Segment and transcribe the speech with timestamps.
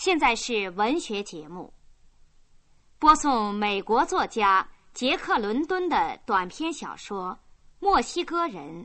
[0.00, 1.74] 现在是文学节目，
[2.98, 7.32] 播送美国作家杰克·伦敦的短篇小说
[7.80, 8.82] 《墨西哥人》。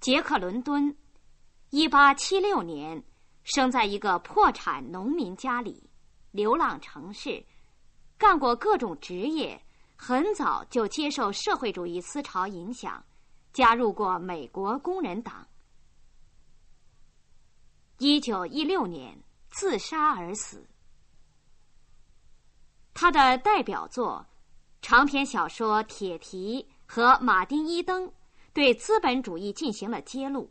[0.00, 0.96] 杰克·伦敦，
[1.70, 3.00] 一八七六年
[3.44, 5.88] 生在一个破产农民家里，
[6.32, 7.46] 流浪城市，
[8.18, 9.64] 干过各种职业，
[9.94, 13.00] 很早就接受社会主义思潮影响，
[13.52, 15.46] 加入过美国工人党。
[17.98, 19.18] 一九一六年
[19.50, 20.66] 自杀而死。
[22.92, 24.24] 他的代表作
[24.82, 28.06] 长篇小说《铁蹄》和《马丁·伊登》。
[28.54, 30.48] 对资本主义进行了揭露。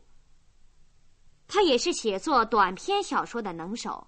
[1.48, 4.06] 他也是写作短篇小说的能手。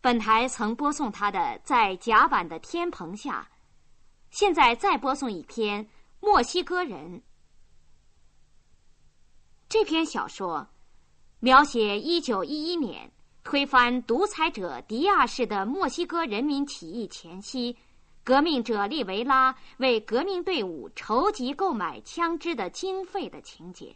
[0.00, 3.48] 本台曾播送他的《在甲板的天棚下》，
[4.30, 5.84] 现在再播送一篇
[6.20, 7.20] 《墨西哥人》。
[9.68, 10.68] 这篇小说
[11.40, 13.10] 描写一九一一年
[13.44, 17.76] 推翻独裁者迪亚士的墨西哥人民起义前夕。
[18.24, 23.94] 革命者利维拉为革命队伍筹集购买枪支的经费的情节。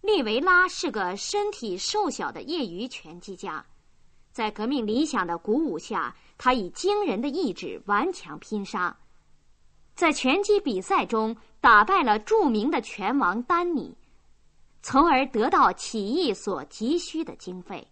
[0.00, 3.62] 利维拉是个身体瘦小的业余拳击家，
[4.32, 8.96] 在革命理想的鼓舞下，他以惊人的意志顽强拼杀，
[9.94, 13.94] 在拳击比赛中打败了著名的拳王丹尼，
[14.82, 17.86] 从而得到起义所急需的经费。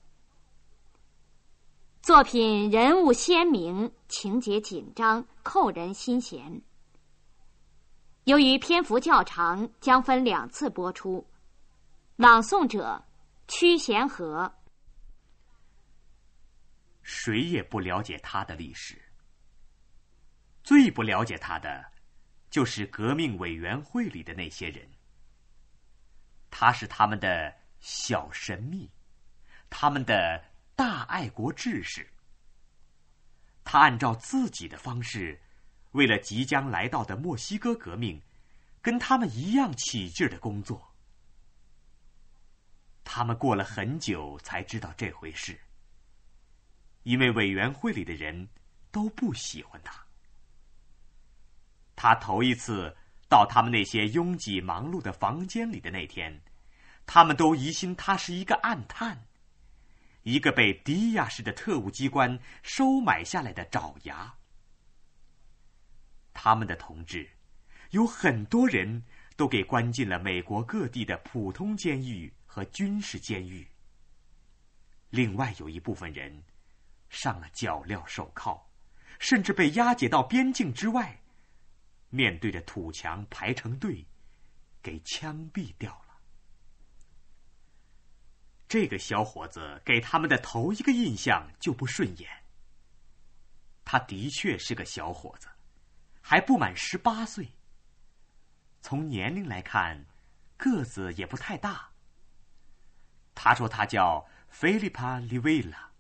[2.02, 6.60] 作品人物鲜明，情节紧张，扣人心弦。
[8.24, 11.24] 由于篇幅较长，将分两次播出。
[12.16, 13.02] 朗诵者：
[13.47, 14.52] 屈贤和。
[17.02, 19.00] 谁也不了解他的历史，
[20.62, 21.84] 最不了解他的，
[22.50, 24.86] 就是革命委员会里的那些人。
[26.50, 28.90] 他是他们的小神秘，
[29.68, 30.44] 他们的。
[30.76, 32.08] 大爱国志士，
[33.64, 35.38] 他按照自己的方式，
[35.91, 38.19] 为了即将来到的墨西哥革命，
[38.80, 40.94] 跟他们一样起劲的工作。
[43.04, 45.60] 他们过了很久才知道这回事，
[47.02, 48.48] 因为委员会里的人
[48.91, 50.02] 都不喜欢他。
[51.94, 52.96] 他头一次
[53.30, 56.42] 到他们那些拥挤忙碌的房间里的那天，
[57.06, 59.24] 他们都疑心他是一个暗探。
[60.24, 64.34] 一个被迪亚式的特务机关收买下来的爪牙，
[66.34, 67.30] 他们的同志
[67.92, 69.02] 有很多人
[69.36, 73.66] 都给关进了美国各地的普通监狱和军事监狱。
[75.08, 76.42] 另外有一部分人
[77.08, 78.60] 上了脚镣手铐，
[79.19, 81.19] 甚至被押解到边境之外，
[82.10, 84.06] 面对着土墙排成队，
[84.82, 86.21] 给枪毙掉了。
[88.69, 92.31] 这个小伙子给他们的头一个印象就不顺眼。
[93.84, 95.49] 他的确是个小伙子，
[96.20, 97.49] 还不满十八岁。
[98.81, 100.06] 从年龄来看，
[100.56, 101.91] 个子也不太大。
[103.34, 105.91] 他说他叫菲利帕·利维拉，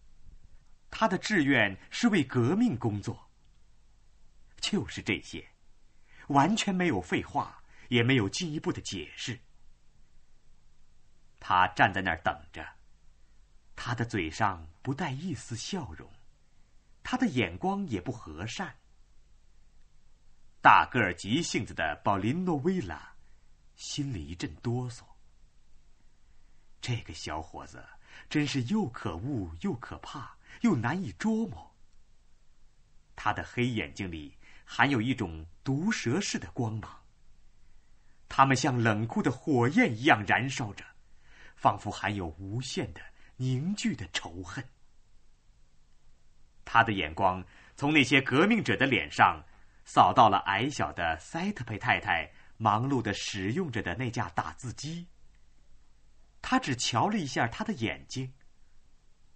[0.90, 3.30] 他的志愿是为革命工作。
[4.60, 5.50] 就是这些，
[6.30, 9.38] 完全没有废话，也没有进一步的解释。
[11.40, 12.64] 他站在那儿等着，
[13.74, 16.08] 他的嘴上不带一丝笑容，
[17.02, 18.76] 他的眼光也不和善。
[20.62, 23.14] 大个儿急性子的保林诺维拉
[23.74, 25.02] 心里一阵哆嗦。
[26.80, 27.84] 这个小伙子
[28.28, 31.74] 真是又可恶又可怕，又难以捉摸。
[33.16, 34.36] 他的黑眼睛里
[34.72, 36.88] 含有一种毒蛇似的光芒，
[38.28, 40.84] 他们像冷酷的火焰一样燃烧着。
[41.56, 43.00] 仿佛含有无限的
[43.36, 44.64] 凝聚的仇恨。
[46.64, 47.44] 他的眼光
[47.76, 49.44] 从那些革命者的脸上
[49.84, 55.06] 扫到了矮小的塞特佩太太忙碌的使用着的那架打字机。
[56.40, 58.32] 他只瞧了一下他的眼睛，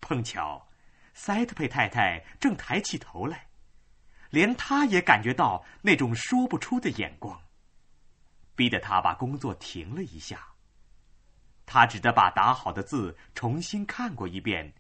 [0.00, 0.66] 碰巧，
[1.12, 3.48] 塞特佩太太正抬起头来，
[4.34, 7.40] 连他也感觉到那种说不出的眼光，
[8.56, 10.48] 逼得他把工作停了一下。
[11.64, 14.75] 他只得把打好的字重新看过一遍，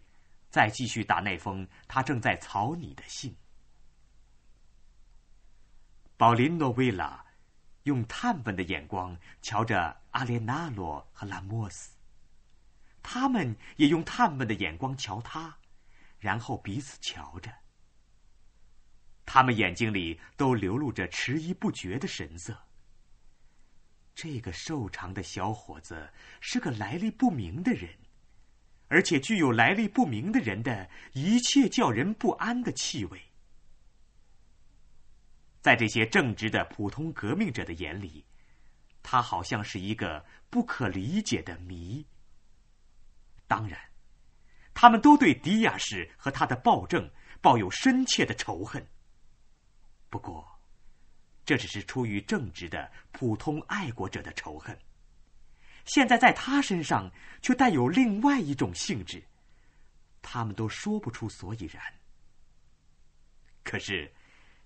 [0.50, 3.32] 再继续打那封他正在草拟的信。
[6.16, 7.24] 保林诺维拉
[7.84, 11.92] 用探问的眼光瞧着阿列纳罗和拉莫斯，
[13.04, 15.56] 他们也用探问的眼光瞧他，
[16.18, 17.52] 然后彼此瞧着。
[19.26, 22.56] 他们眼睛里都流露着迟疑不决的神色。
[24.14, 26.08] 这个瘦长的小伙子
[26.40, 27.90] 是个来历不明的人，
[28.88, 33.20] 而且具有来历不明的人的一切叫人不安的气味。
[35.60, 38.24] 在这些正直的普通革命者的眼里，
[39.02, 42.06] 他好像是一个不可理解的谜。
[43.46, 43.80] 当然，
[44.74, 47.10] 他们都对迪亚士和他的暴政
[47.40, 48.86] 抱有深切的仇恨。
[51.44, 54.76] 这只是出于正直的普通爱国者的仇恨。
[55.84, 57.10] 现在在他身上
[57.42, 59.22] 却带有另外一种性质，
[60.22, 61.82] 他们都说不出所以然。
[63.62, 64.10] 可是，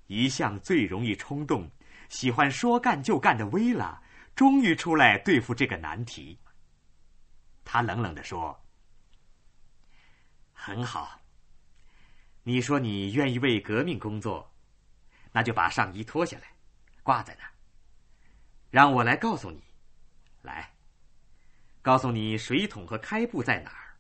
[0.07, 1.69] 一向最容易冲动、
[2.09, 4.01] 喜欢说干就干的薇拉，
[4.37, 6.39] 终于出来对付这个难题。
[7.65, 8.59] 他冷冷的说
[10.53, 11.21] ：“很好，
[12.45, 14.53] 你说你愿意为革命工作，
[15.33, 16.45] 那就把上衣脱下来。”
[17.09, 17.53] 挂在那儿，
[18.69, 19.65] 让我来告诉你。
[20.43, 20.71] 来，
[21.81, 23.97] 告诉你水桶和开布在哪儿。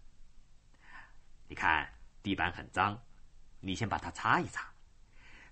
[1.46, 1.90] 你看
[2.22, 3.02] 地板很脏，
[3.60, 4.70] 你先把它擦一擦，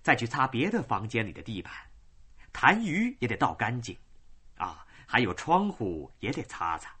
[0.03, 1.73] 再去擦别的房间里的地板，
[2.53, 3.97] 痰盂也得倒干净，
[4.57, 6.95] 啊，还有窗户也得擦擦。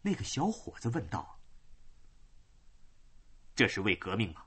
[0.00, 1.36] 那个小伙子问道
[3.56, 4.44] ：“这是为革命吗？”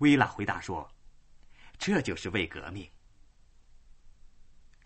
[0.00, 0.90] 薇拉回答说。
[1.78, 2.90] 这就是为革命。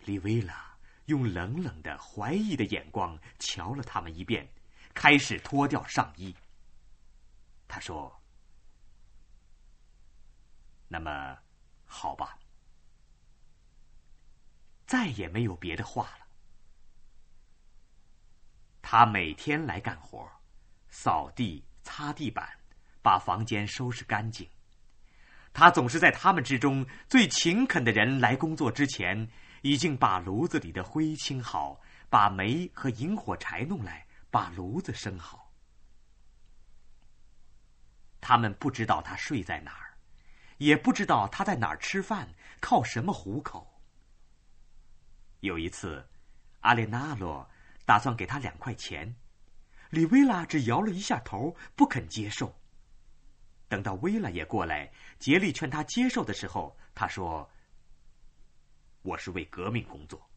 [0.05, 4.47] 利维拉用冷冷的、怀疑的眼光瞧了他们一遍，
[4.93, 6.35] 开始脱掉上衣。
[7.67, 8.21] 他说
[10.87, 11.37] ：“那么，
[11.85, 12.37] 好吧，
[14.85, 16.27] 再也没有别的话了。
[18.81, 20.29] 他每天来干活，
[20.89, 22.47] 扫地、擦地板，
[23.01, 24.47] 把房间收拾干净。”
[25.53, 29.29] 他总是在他们之中最勤恳的人来工作之前，
[29.61, 31.79] 已经把炉子里的灰清好，
[32.09, 35.53] 把煤和引火柴弄来，把炉子生好。
[38.19, 39.93] 他们不知道他睡在哪儿，
[40.57, 43.79] 也不知道他在哪儿吃饭，靠什么糊口。
[45.41, 46.09] 有一次，
[46.61, 47.47] 阿列纳罗
[47.85, 49.15] 打算给他两块钱，
[49.91, 52.59] 里维拉只摇了一下头，不肯接受。
[53.73, 57.49] 等到薇拉也过来竭力劝他接受的时候，他说
[59.01, 60.29] ：“我是为革命工作。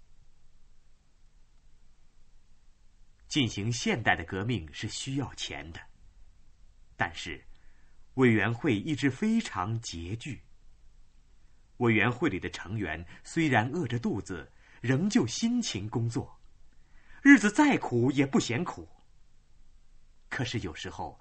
[3.29, 5.81] 进行现代的革命是需要钱的，
[6.97, 7.45] 但是
[8.15, 10.43] 委员会一直非常拮据。
[11.77, 14.51] 委员会里的成员虽然饿着肚子，
[14.81, 16.41] 仍旧辛勤工作，
[17.21, 18.89] 日子再苦也不嫌苦。
[20.31, 21.21] 可是有时候，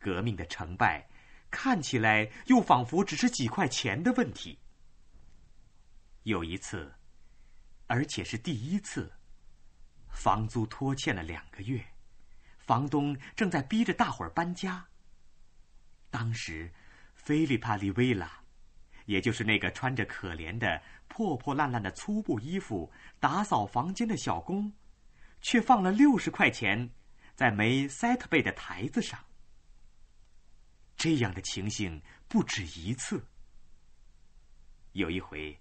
[0.00, 1.08] 革命的成败。”
[1.52, 4.58] 看起来又仿佛只是几块钱的问题。
[6.24, 6.92] 有一次，
[7.86, 9.12] 而且是第一次，
[10.08, 11.84] 房租拖欠了两个月，
[12.58, 14.84] 房东正在逼着大伙儿搬家。
[16.10, 16.72] 当时，
[17.14, 18.42] 菲利帕利维拉，
[19.06, 22.90] 也就是那个穿着可怜的破破烂烂的粗布衣服
[23.20, 24.72] 打扫房间的小工，
[25.40, 26.90] 却放了六十块钱
[27.34, 29.22] 在梅塞特贝的台子上。
[31.02, 33.20] 这样的情形不止一次。
[34.92, 35.58] 有一回，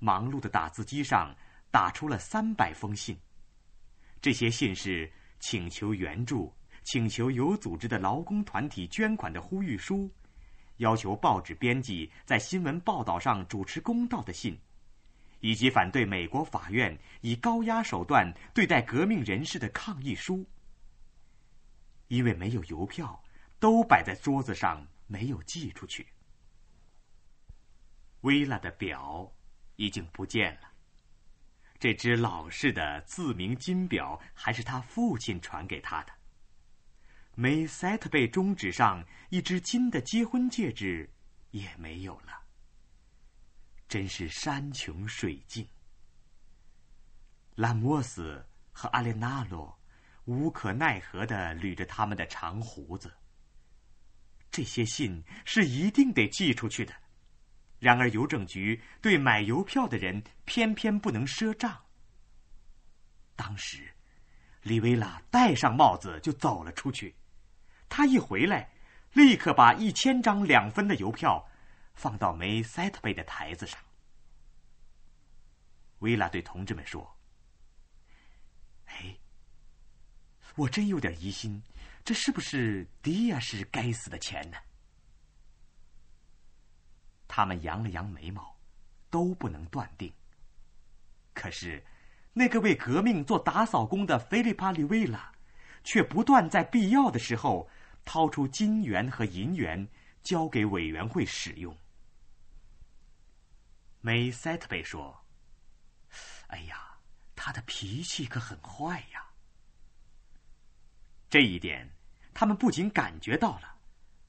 [0.00, 1.32] 忙碌的打字机上
[1.70, 3.16] 打出了三百封信，
[4.20, 6.52] 这些信是请求援助、
[6.82, 10.12] 请求有组织的劳工团体捐款的呼吁书，
[10.78, 14.58] 要求报纸编辑在新闻报道上主持公道的信，
[15.38, 20.44] 以及反对美国法院以高压手段对待革命人士的抗议书。
[22.08, 23.23] 因为没有邮票。
[23.58, 26.06] 都摆在桌子上，没有寄出去。
[28.20, 29.30] 薇拉的表
[29.76, 30.72] 已经不见了，
[31.78, 36.12] 这只老式的自鸣金表还是他父亲传给他的。
[37.34, 41.12] 梅塞特贝中指上一只金的结婚戒指
[41.50, 42.42] 也没有了。
[43.88, 45.68] 真是山穷水尽。
[47.56, 49.78] 拉莫斯和阿列纳罗
[50.24, 53.12] 无可奈何的捋着他们的长胡子。
[54.54, 56.94] 这些信是一定得寄出去的，
[57.80, 61.84] 然而邮政局对买邮票的人偏偏不能赊账。
[63.34, 63.92] 当时，
[64.62, 67.16] 李维拉戴上帽子就走了出去，
[67.88, 68.70] 他一回来，
[69.12, 71.44] 立刻把一千张两分的邮票
[71.94, 73.76] 放到梅塞特贝的台子上。
[75.98, 77.18] 维拉对同志们说
[78.86, 79.18] ：“哎，
[80.54, 81.60] 我真有点疑心。”
[82.04, 84.58] 这是不是迪亚士该死的钱呢？
[87.26, 88.56] 他们扬了扬眉毛，
[89.08, 90.12] 都不能断定。
[91.32, 91.82] 可是，
[92.34, 95.32] 那个为革命做打扫工的菲利帕里维拉，
[95.82, 97.68] 却不断在必要的时候
[98.04, 99.88] 掏出金元和银元
[100.22, 101.74] 交给委员会使用。
[104.02, 105.24] 梅塞特贝说
[106.48, 106.98] ：“哎呀，
[107.34, 109.13] 他的脾气可很坏呀。”
[111.34, 111.90] 这一点，
[112.32, 113.76] 他们不仅感觉到了，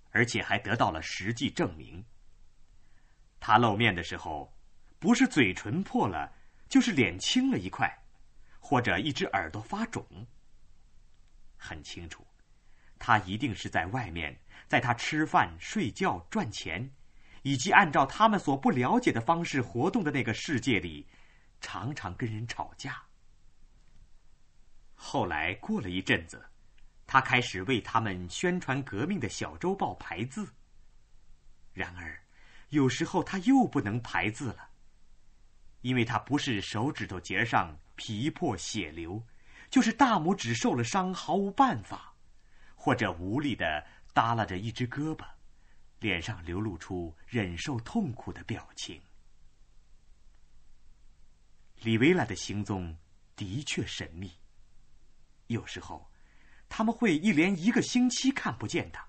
[0.09, 2.03] 而且还得到了实际证明。
[3.39, 4.51] 他露面的时候，
[4.97, 6.33] 不是嘴唇破了，
[6.67, 7.87] 就是脸青了一块，
[8.59, 10.03] 或者一只耳朵发肿。
[11.57, 12.25] 很清楚，
[12.97, 14.35] 他一定是在外面，
[14.67, 16.89] 在他吃饭、睡觉、赚钱，
[17.43, 21.07] 以及按照他们所不了解的方式活动的那个世界里，
[21.61, 23.03] 常常跟人吵架。
[24.95, 26.43] 后来过了一阵子。
[27.15, 30.53] 他开始为他们宣传革命的小周报排字。
[31.71, 32.21] 然而，
[32.71, 34.69] 有时候他又不能排字了，
[35.79, 39.25] 因为他不是手指头节上皮破血流，
[39.69, 42.13] 就是大拇指受了伤，毫无办法，
[42.75, 45.25] 或者无力的耷拉着一只胳膊，
[46.01, 49.01] 脸上流露出忍受痛苦的表情。
[51.77, 52.93] 李维拉的行踪
[53.37, 54.33] 的确神秘，
[55.47, 56.05] 有时候。
[56.69, 59.05] 他们会一连一个星期看不见他。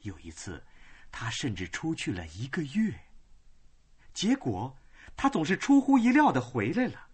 [0.00, 0.64] 有一次，
[1.10, 2.94] 他甚至出去了一个月。
[4.12, 4.76] 结果，
[5.16, 7.06] 他总是出乎意料的回来了，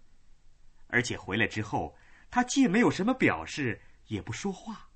[0.87, 1.96] 而且回来之后，
[2.30, 4.88] 他既没有什么表示，也不说话，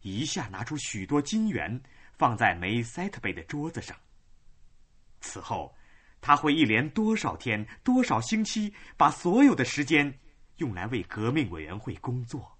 [0.00, 1.82] 一下拿出许多金元
[2.12, 3.96] 放在梅塞特贝的桌子上。
[5.20, 5.74] 此后，
[6.20, 10.18] 他会一连多少天、多少星期，把所有的时间
[10.56, 12.53] 用来为革命委员会工作。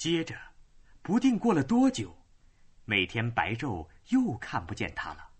[0.00, 0.34] 接着，
[1.02, 2.16] 不定过了多久，
[2.86, 5.30] 每天白昼又看不见他了。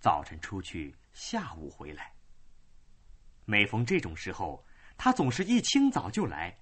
[0.00, 2.12] 早晨出去，下午回来。
[3.44, 4.66] 每逢这种时候，
[4.98, 6.58] 他总是一清早就来，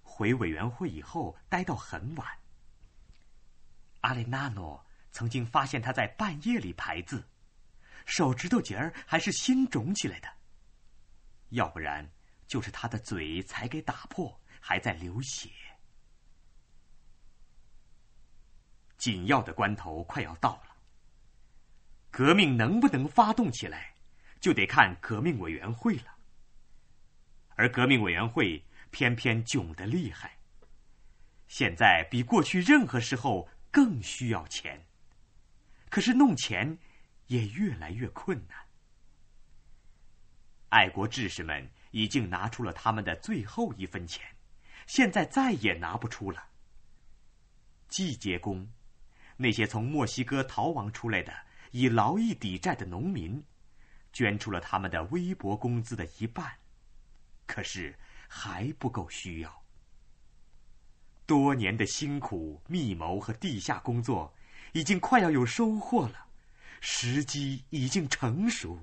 [0.00, 2.38] 回委员会以后待到很晚。
[4.02, 7.28] 阿雷纳诺曾经发现他在半夜里排字，
[8.06, 10.28] 手指头节儿还是新肿起来的。
[11.48, 12.08] 要不然，
[12.46, 15.50] 就是他的嘴才给打破，还在流血。
[19.00, 20.76] 紧要的关头快要到了。
[22.10, 23.94] 革命能不能发动起来，
[24.40, 26.16] 就得看革命委员会了。
[27.56, 30.36] 而革命委员会偏偏窘得厉害，
[31.48, 34.86] 现在比过去任何时候更需要钱。
[35.88, 36.78] 可是弄钱
[37.28, 38.58] 也越来越困难。
[40.68, 44.24] 爱国志士们已经拿出了他们的最后一分钱，
[44.86, 46.44] 现在再也拿不出了。
[47.88, 48.70] 季节工。
[49.42, 51.32] 那些从墨西哥逃亡出来的
[51.70, 53.42] 以劳役抵债的农民，
[54.12, 56.52] 捐出了他们的微薄工资的一半，
[57.46, 59.64] 可是还不够需要。
[61.24, 64.30] 多年的辛苦密谋和地下工作，
[64.72, 66.26] 已经快要有收获了，
[66.82, 68.78] 时机已经成熟。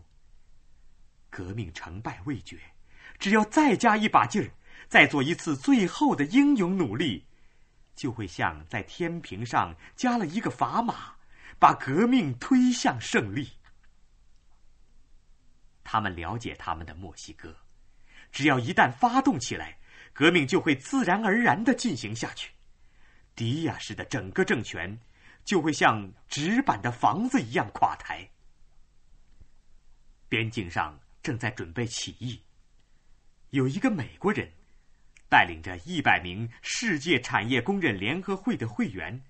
[1.29, 2.57] 革命成败未决，
[3.19, 4.49] 只要再加一把劲儿，
[4.89, 7.26] 再做一次最后的英勇努力。
[7.97, 11.15] 就会像在天平上加了一个砝码，
[11.57, 13.49] 把革命推向胜利。
[15.83, 17.57] 他们了解他们的墨西哥，
[18.31, 19.79] 只要一旦发动起来，
[20.13, 22.51] 革命就会自然而然的进行下去。
[23.35, 24.99] 迪亚士的整个政权
[25.43, 28.29] 就会像纸板的房子一样垮台。
[30.29, 32.39] 边境上正在准备起义，
[33.49, 34.51] 有一个美国人。
[35.29, 39.21] 带领着一百名世界产业工人联合会的会员，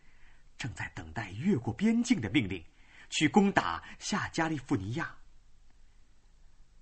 [0.58, 2.64] 正在等待越过边境的命令，
[3.10, 5.16] 去攻打下加利福尼亚。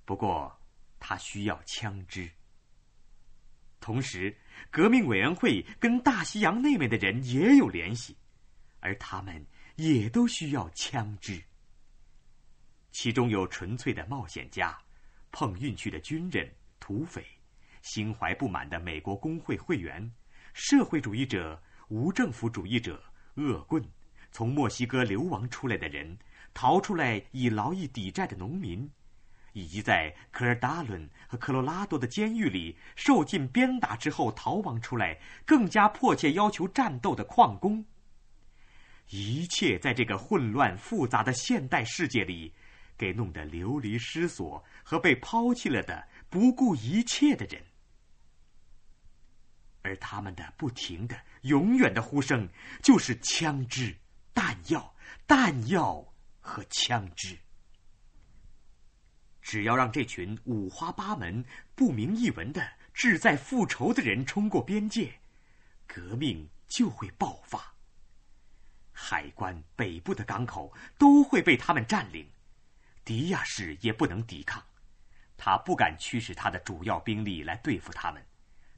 [0.04, 0.60] 不过，
[1.00, 2.30] 他需要枪支。
[3.80, 4.36] 同时，
[4.72, 8.18] 革命委员会跟大西洋那边的人也有联系，
[8.80, 9.46] 而他们
[9.76, 11.42] 也都需要枪支。
[12.92, 14.78] 其中有纯粹的冒险家，
[15.32, 17.26] 碰运气的军人、土匪。
[17.86, 20.12] 心怀不满的美国工会会员、
[20.54, 23.00] 社会主义者、无政府主义者、
[23.36, 23.82] 恶棍、
[24.32, 26.18] 从墨西哥流亡出来的人、
[26.52, 28.90] 逃出来以劳役抵债的农民，
[29.54, 35.16] 以及在科尔达伦和科罗拉多的监狱里受尽鞭打之后逃亡出来、
[35.46, 37.86] 更加迫切要求战斗的矿工，
[39.10, 42.52] 一切在这个混乱复杂的现代世界里，
[42.98, 47.64] 给弄得流离失所和被抛弃了的不顾一切的人。
[49.86, 52.50] 而他们的不停的、永远的呼声，
[52.82, 53.96] 就是枪支、
[54.34, 54.96] 弹药、
[55.28, 56.04] 弹药
[56.42, 57.38] 和枪支。
[59.44, 65.14] 只要让这群五花八门、不明一文的志在复仇的人冲过边界，
[65.86, 67.72] 革命就会爆发。
[68.92, 72.28] 海关、北部的港口都会被他们占领，
[73.04, 74.64] 迪亚士也不能抵抗，
[75.38, 78.26] 他不敢驱使他的主要兵力来对付他们，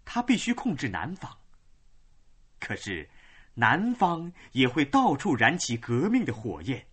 [0.10, 1.38] 他必须控制南方。
[2.62, 3.10] 可是，
[3.54, 6.88] 南方也会到处燃起革命的火焰，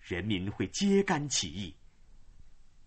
[0.00, 1.74] 人民会揭竿起义。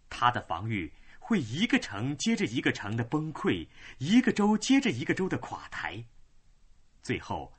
[0.08, 6.04] 他的防御会一个城接着一个城的崩溃，一个州接着一个州的垮台，
[7.02, 7.52] 最后。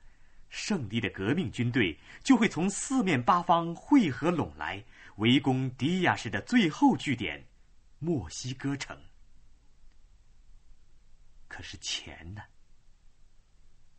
[0.49, 4.85] 胜利的革命军队就会从四面八方汇合拢来，
[5.18, 7.47] 围攻迪亚士的最后据点——
[8.00, 9.00] 墨西哥城。
[11.50, 12.40] 可是钱呢？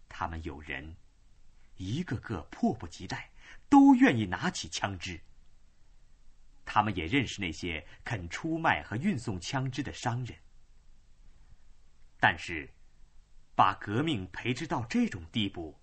[0.10, 0.96] 他们有人，
[1.76, 3.30] 一个个迫不及待，
[3.70, 5.22] 都愿意拿起枪支。
[6.66, 10.36] 他们也认识那些肯出卖和运送枪支的商人。
[12.20, 12.74] 但是，
[13.54, 15.78] 把革命培植到这种地步。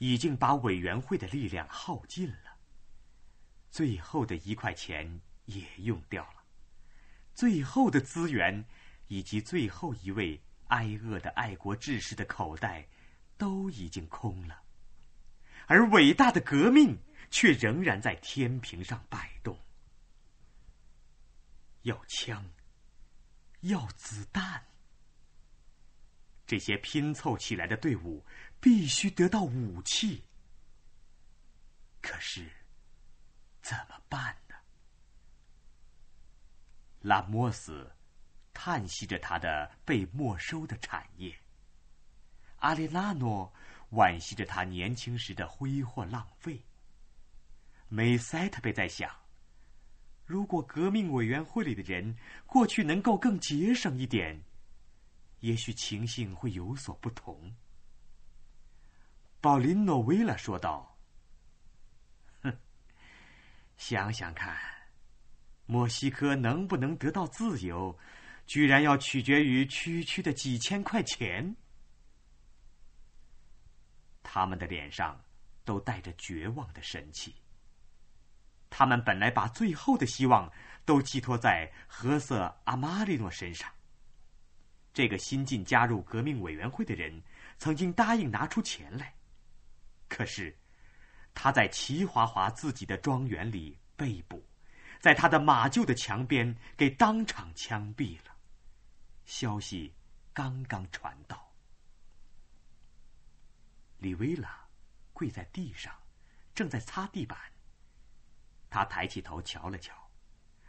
[0.00, 2.56] 已经把委员会的力量耗尽了，
[3.68, 6.44] 最后的一块钱也用掉了，
[7.34, 8.64] 最后的资源
[9.08, 12.86] 以及最后一位挨饿的爱国志士的口袋
[13.36, 14.62] 都已经空了，
[15.66, 16.98] 而伟大的革命
[17.30, 19.58] 却仍然在天平上摆动。
[21.82, 22.44] 要枪，
[23.60, 24.64] 要子弹。
[26.46, 28.24] 这些拼凑起来的队伍
[28.60, 30.24] 必须得到武器，
[32.00, 32.50] 可是
[33.60, 34.54] 怎么办呢？
[37.00, 37.90] 拉莫斯
[38.60, 41.32] 叹息着他的被没收的产业，
[42.56, 43.52] 阿列拉诺
[43.92, 46.60] 惋惜着他年轻时的挥霍浪费。
[47.88, 49.08] 梅塞特贝在想：
[50.26, 54.42] 如果革命委员会里的人过去能够更节省一点。
[55.38, 57.54] 也许情形会有所不同。
[59.40, 60.98] 保林诺维拉说道
[62.42, 62.52] ：“哼，
[63.76, 64.58] 想想看，
[65.66, 67.96] 墨西哥能不能得到自由，
[68.48, 71.54] 居然要取决于区区的几千块钱。”
[74.24, 75.22] 他们的脸上
[75.64, 77.34] 都带着绝望的神气。
[78.70, 80.52] 他们本来把最后的希望
[80.84, 83.70] 都寄托在何瑟阿马利诺身上。
[84.92, 87.22] 这个新晋加入革命委员会的人
[87.58, 89.14] 曾经答应拿出钱来，
[90.08, 90.54] 可是
[91.34, 94.44] 他在齐华华自己的庄园里被捕，
[95.00, 98.36] 在他的马厩的墙边给当场枪毙了。
[99.28, 99.92] 消息
[100.32, 101.52] 刚刚传到，
[103.98, 104.66] 李维拉
[105.12, 105.94] 跪在地上，
[106.54, 107.38] 正在擦地板。
[108.70, 110.10] 他抬起头瞧了瞧，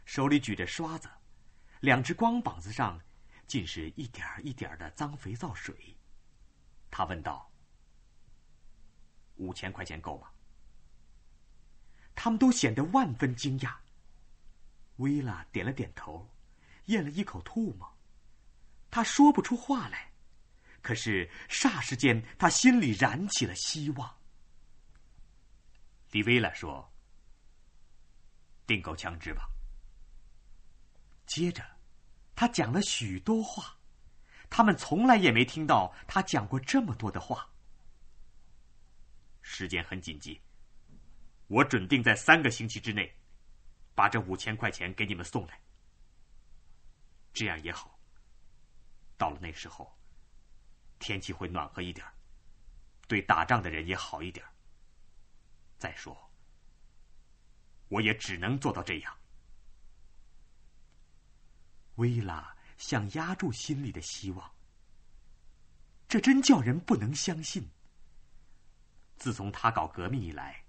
[0.04, 1.08] 手里举着刷子，
[1.80, 3.00] 两只光膀子上。
[3.46, 5.96] 尽是一点儿一点儿的脏肥皂水，
[6.90, 7.50] 他问道
[9.36, 10.30] ：“五千块钱够吗？”
[12.14, 13.74] 他们都显得万分惊讶。
[14.96, 16.30] 薇拉点了点头，
[16.84, 17.92] 咽了一口唾沫，
[18.90, 20.12] 他说不出话来，
[20.82, 24.18] 可是霎时间，他心里燃起了希望。
[26.10, 26.92] 李薇拉说
[28.66, 29.48] ：“订购枪支吧。”
[31.26, 31.64] 接着。
[32.36, 33.76] 他讲了许多话，
[34.48, 37.46] 他们从来也没听到他讲过这么多的话。
[39.42, 40.40] 时间很紧急，
[41.48, 43.14] 我准定在三个星期之内，
[43.94, 45.60] 把这五千块钱给你们送来。
[47.34, 47.99] 这样也好。
[49.20, 49.94] 到了那时候，
[50.98, 52.06] 天气会暖和一点，
[53.06, 54.42] 对打仗的人也好一点。
[55.76, 56.16] 再说，
[57.88, 59.14] 我也只能做到这样。
[61.96, 64.50] 薇拉想压住心里的希望，
[66.08, 67.68] 这真叫人不能相信。
[69.18, 70.64] 自从他搞革命以来，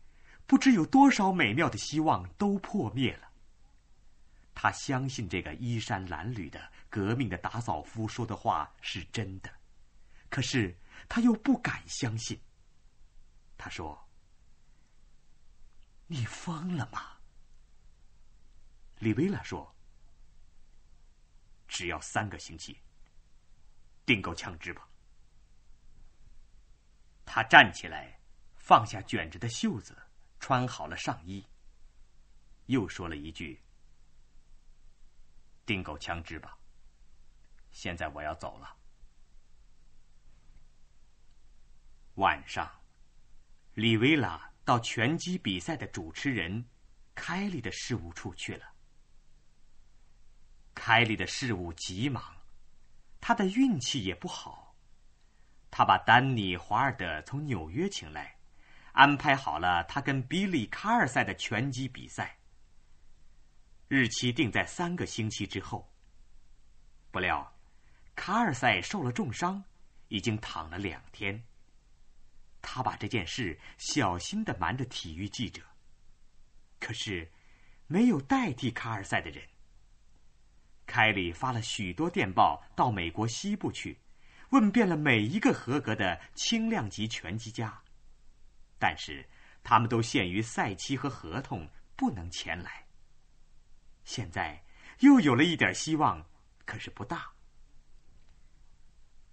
[0.45, 3.30] 不知有多少美妙的希望都破灭了。
[4.53, 9.51] 他相信这个衣衫褴褛的革命的打扫夫说的话是真的，
[10.29, 10.77] 可是
[11.09, 12.39] 他又不敢相信。
[13.57, 14.07] 他说
[16.07, 17.17] ：“你疯了吗？”
[18.99, 19.73] 李维拉说。
[21.73, 22.77] 只要三个星期，
[24.05, 24.85] 订购枪支吧。
[27.25, 28.19] 他站起来，
[28.57, 29.97] 放下卷着的袖子，
[30.37, 31.47] 穿好了上衣，
[32.65, 33.57] 又说了一句
[35.65, 36.57] ：“订购枪支吧。”
[37.71, 38.75] 现在我要走了。
[42.15, 42.69] 晚上，
[43.73, 46.65] 李维拉到拳击比赛的主持人
[47.15, 48.65] 凯利的事务处去了。
[50.75, 52.35] 凯利的事务极忙，
[53.21, 54.75] 他的运气也不好。
[55.69, 58.37] 他把丹尼·华尔德从纽约请来，
[58.91, 62.37] 安排好了他跟比利·卡尔赛的拳击比赛。
[63.93, 65.85] 日期定在三个星期之后。
[67.11, 67.53] 不料，
[68.15, 69.61] 卡尔赛受了重伤，
[70.07, 71.43] 已经躺了两天。
[72.61, 75.61] 他把这件事小心的瞒着体育记者。
[76.79, 77.29] 可是，
[77.85, 79.45] 没有代替卡尔赛的人。
[80.85, 83.99] 凯里发了许多电报到美国西部去，
[84.51, 87.77] 问遍了每一个合格的轻量级拳击家，
[88.79, 89.27] 但是
[89.61, 92.85] 他们都限于赛期和合同，不能前来。
[94.11, 94.61] 现在
[94.99, 96.21] 又有了一点希望，
[96.65, 97.31] 可是不大。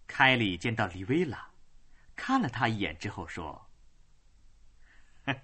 [0.06, 1.50] 凯里见到李薇拉，
[2.14, 3.68] 看了他一眼之后说：“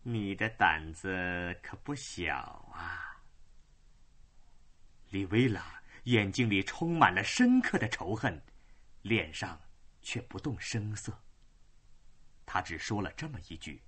[0.00, 2.34] 你的胆子可不小
[2.72, 3.22] 啊。”
[5.10, 8.42] 李薇拉眼睛里充满了深刻的仇恨，
[9.02, 9.60] 脸上
[10.00, 11.12] 却不动声色。
[12.46, 13.82] 他只说了这么一句。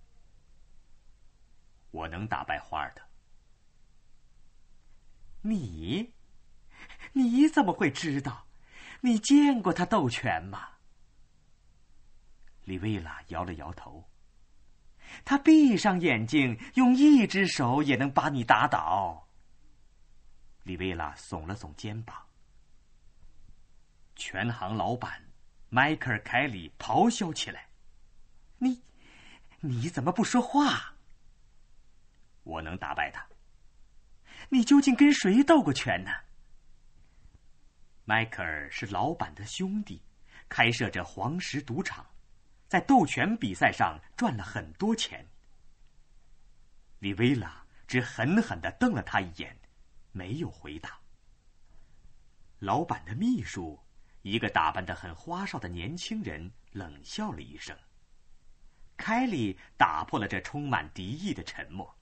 [1.91, 3.03] 我能打败花儿的。
[5.43, 6.13] 你，
[7.13, 8.47] 你怎么会知道？
[9.01, 10.69] 你见过他斗拳吗？
[12.65, 14.05] 李薇拉摇了摇头。
[15.25, 19.27] 他闭上眼睛，用一只手也能把你打倒。
[20.63, 22.17] 李薇拉耸了耸肩膀。
[24.15, 25.21] 拳行老板
[25.71, 27.67] 迈克尔·凯里咆哮起来
[28.59, 28.83] ：“你，
[29.61, 30.95] 你怎么不说话？”
[32.51, 33.25] 我能打败他。
[34.49, 36.11] 你究竟跟谁斗过拳呢？
[38.05, 40.03] 迈克尔是老板的兄弟，
[40.49, 42.05] 开设着黄石赌场，
[42.67, 45.25] 在斗拳比赛上赚了很多钱。
[46.99, 49.57] 李薇拉只狠狠的瞪了他一眼，
[50.11, 50.99] 没有回答。
[52.59, 53.79] 老板的秘书，
[54.23, 57.77] 一个打扮的很花哨的年轻人，冷笑了一声。
[58.97, 61.97] 凯里打破了这充满敌意的沉默。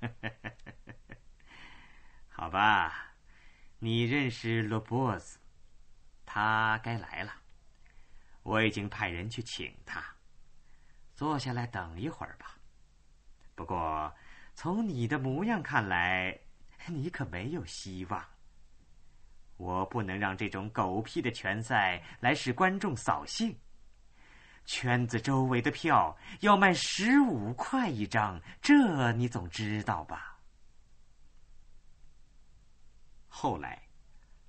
[2.28, 3.14] 好吧，
[3.78, 5.38] 你认识罗伯斯，
[6.24, 7.34] 他该来了。
[8.42, 10.02] 我已经派人去请他。
[11.14, 12.56] 坐下来等一会儿吧。
[13.54, 14.14] 不过，
[14.54, 16.40] 从你的模样看来，
[16.86, 18.26] 你可没有希望。
[19.58, 23.54] 我不能让这种狗屁的拳赛来使观众扫兴。
[24.72, 30.38] 圈子周围的票要卖十五块一张，这你总知道吧？
[33.26, 33.82] 后来，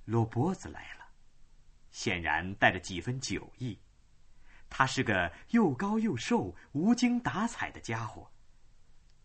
[0.05, 1.07] 罗波子来了，
[1.89, 3.79] 显然带着几分酒意。
[4.69, 8.29] 他是个又高又瘦、无精打采的家伙。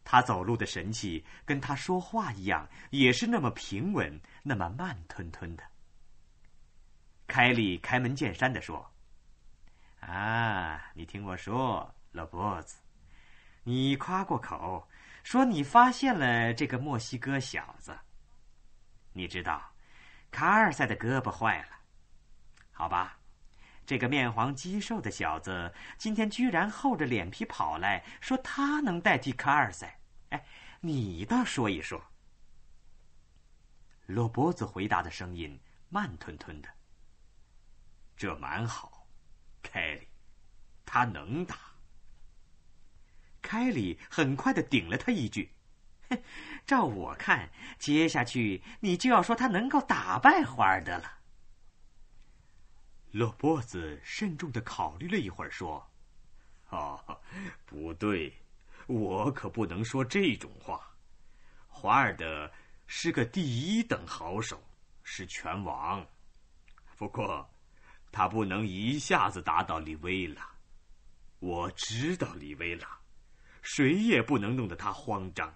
[0.03, 5.63] 他走路的神气跟他说话一样，也是那么平稳，那么慢吞吞的。
[7.27, 8.91] 凯利开门见山的说。
[10.07, 12.77] 啊，你听我说，老波子，
[13.65, 14.89] 你夸过口，
[15.25, 17.99] 说你发现了这个墨西哥小子。
[19.13, 19.61] 你知道，
[20.31, 21.77] 卡尔赛的胳膊坏了，
[22.71, 23.19] 好吧？
[23.85, 29.99] 这个面黄肌瘦的小子今天居然厚着脸皮跑来说他能代替卡尔赛。
[30.31, 30.47] 哎，
[30.81, 32.01] 你倒说一说。
[34.07, 36.69] 罗波子回答的声音慢吞吞的。
[38.17, 38.96] 这蛮好。
[39.67, 40.07] 凯里，
[40.85, 41.59] 他能打。
[43.43, 45.53] 凯里很快的顶了他一句
[46.09, 46.23] ：“哼，
[46.65, 51.19] 照我看，接下去你就要说他能够打败华尔德了。”
[53.13, 55.91] 罗波子慎重的考虑了一会儿，说
[56.71, 57.21] ：“哦，
[57.65, 58.33] 不对，
[58.87, 60.95] 我可不能说这种话。
[61.69, 62.51] 华尔德
[62.87, 64.63] 是个第一等好手，
[65.03, 66.07] 是拳王。
[66.97, 67.49] 不过……”
[68.17, 70.49] 他不能一下子打倒李薇拉，
[71.39, 72.99] 我知道李薇拉，
[73.61, 75.55] 谁也不能弄得他慌张。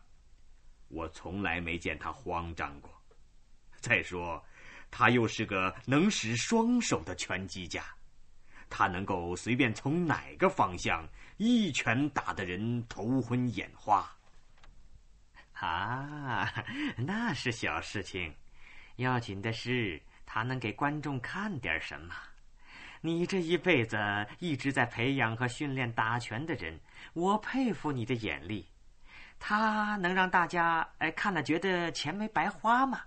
[0.88, 2.92] 我从来没见他慌张过。
[3.76, 4.44] 再说，
[4.90, 7.82] 他又是个能使双手的拳击家，
[8.68, 14.06] 他能够随便从哪个方向一拳打得人头昏眼花。
[15.54, 16.52] 啊，
[16.98, 18.34] 那是小事情，
[18.96, 22.14] 要紧的是他能给观众看点什么。
[23.02, 23.96] 你这一辈子
[24.38, 26.78] 一直在培养和训练打拳的人，
[27.14, 28.66] 我佩服你的眼力。
[29.38, 33.00] 他能让大家哎看了觉得钱没白花吗？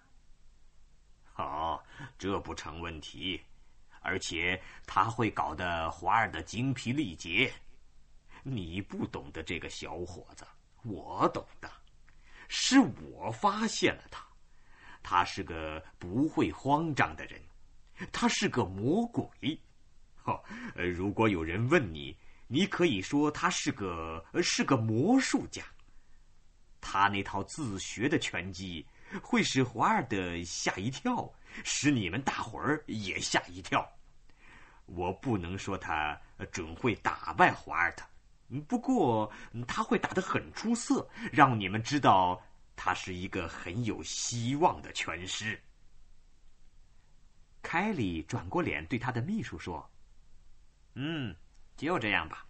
[1.31, 1.83] 好，
[2.17, 3.39] 这不成问题，
[4.01, 7.53] 而且他会搞得华尔的精疲力竭。
[8.41, 10.45] 你不懂得这个小伙子，
[10.83, 11.69] 我懂得。
[12.49, 14.25] 是我发现了他。
[15.03, 17.39] 他是个不会慌张的人，
[18.11, 19.59] 他是个魔鬼。
[20.23, 20.43] 哦，
[20.75, 25.63] 如果有人问你，你可以说他是个是个魔术家。
[26.81, 28.85] 他那套自学的拳击
[29.21, 31.31] 会使华尔德吓一跳，
[31.63, 33.87] 使你们大伙儿也吓一跳。
[34.85, 36.19] 我不能说他
[36.51, 38.03] 准会打败华尔德，
[38.67, 39.31] 不过
[39.67, 42.41] 他会打得很出色，让你们知道。
[42.75, 45.61] 他是一个很有希望的拳师。
[47.61, 49.87] 凯里转过脸对他的秘书说
[50.95, 51.35] ：“嗯，
[51.75, 52.45] 就这样吧，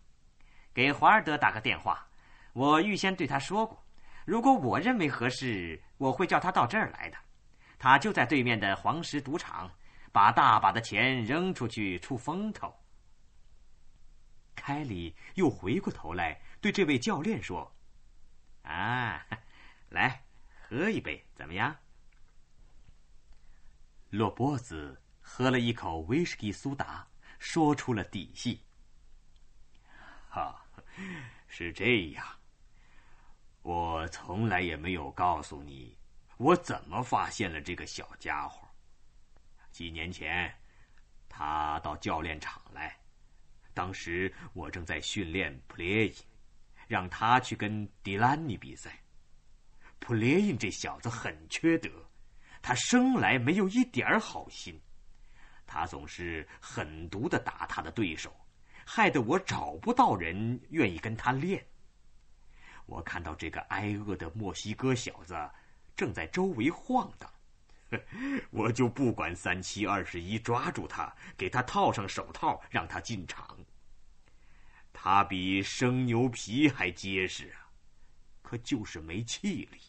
[0.74, 2.08] 给华尔德打个电话。
[2.54, 3.84] 我预先对他说过，
[4.26, 7.18] 如果我认为合适，我会叫他到这儿来的。
[7.80, 9.72] 他就在对面的黄石赌场，
[10.12, 12.74] 把大把的钱扔出去出风头。”
[14.56, 17.76] 凯里又回过头来对这位教练说
[18.64, 19.26] ：“啊。
[19.90, 21.76] ”来，喝一杯，怎么样？
[24.10, 27.08] 罗波子喝了一口威士忌苏打，
[27.44, 28.58] 说出了底细。
[30.30, 30.66] 哈，
[31.50, 32.26] 是这样。
[33.64, 35.94] 我从来也没有告诉你，
[36.38, 38.66] 我怎么发现了这个小家伙。
[39.72, 40.56] 几年前，
[41.28, 42.98] 他到教练场来，
[43.74, 46.16] 当时我正在训练 play，
[46.88, 48.98] 让他去跟迪兰尼比赛。
[50.00, 51.90] 普列因这小子很缺德，
[52.62, 54.80] 他生来没有一点好心，
[55.74, 58.32] 他总是狠毒的打他的对手，
[58.86, 61.66] 害得我找不到人愿意跟他练。
[62.86, 65.36] 我看到这个挨饿的墨西哥小子
[65.96, 67.28] 正在周围晃荡，
[68.52, 73.58] 我就不管三七二十一，抓住他，给他套上手套，让他进场。
[74.94, 77.66] 他比生牛皮还结实啊，
[78.44, 79.80] 可就是没气力。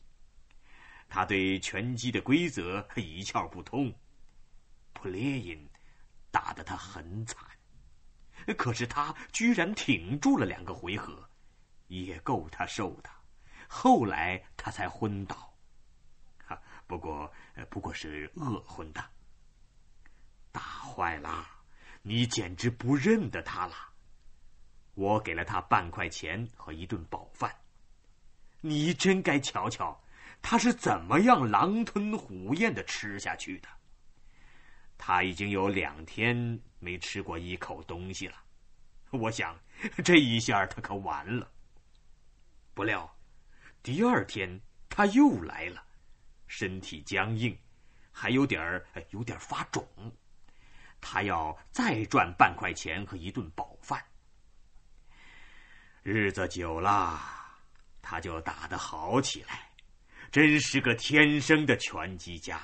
[1.11, 3.93] 他对拳击的规则一窍不通，
[4.95, 5.69] 普列因
[6.45, 7.43] 打得他很惨，
[8.59, 11.27] 可是他居然挺住了两个回合，
[11.89, 13.09] 也够他受的。
[13.67, 15.55] 后来他才昏倒，
[16.45, 17.33] 哈，不过
[17.71, 19.03] 不过是饿昏的。
[20.53, 21.47] 打坏了，
[22.03, 23.75] 你简直不认得他了。
[24.93, 27.51] 我给了他半块钱和一顿饱饭，
[28.61, 29.99] 你真该瞧瞧。
[30.43, 33.69] 他是怎么样狼吞虎咽的吃下去的？
[34.97, 38.37] 他已经有两天没吃过一口东西了。
[39.11, 39.59] 我想，
[40.05, 41.51] 这一下他可完了。
[42.75, 43.17] 不料，
[43.83, 45.85] 第二天他又来了，
[46.47, 47.57] 身体僵硬，
[48.11, 49.87] 还有点儿有点发肿。
[51.01, 54.03] 他要再赚半块钱和一顿饱饭。
[56.03, 57.21] 日子久了，
[58.03, 59.71] 他就打得好起来。
[60.33, 62.61] 真是个天生的拳击家，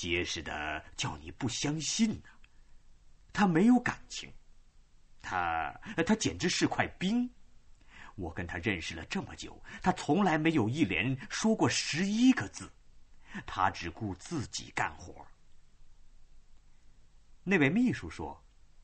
[0.00, 2.30] 结实的叫你不相信呢。
[3.34, 4.32] 他没有感情，
[5.20, 7.30] 他他简直是块冰。
[8.14, 12.72] 我跟他认识了这么久，他从来没有一连说过十一个字，
[13.44, 15.26] 他只顾自己干活。
[17.44, 18.42] 那位秘书说：“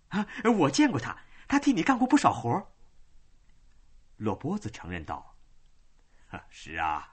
[0.09, 0.27] 啊，
[0.59, 2.71] 我见过他，他替你干过不少活。”
[4.19, 5.35] 罗波子承认道
[6.51, 7.11] ：“是啊。”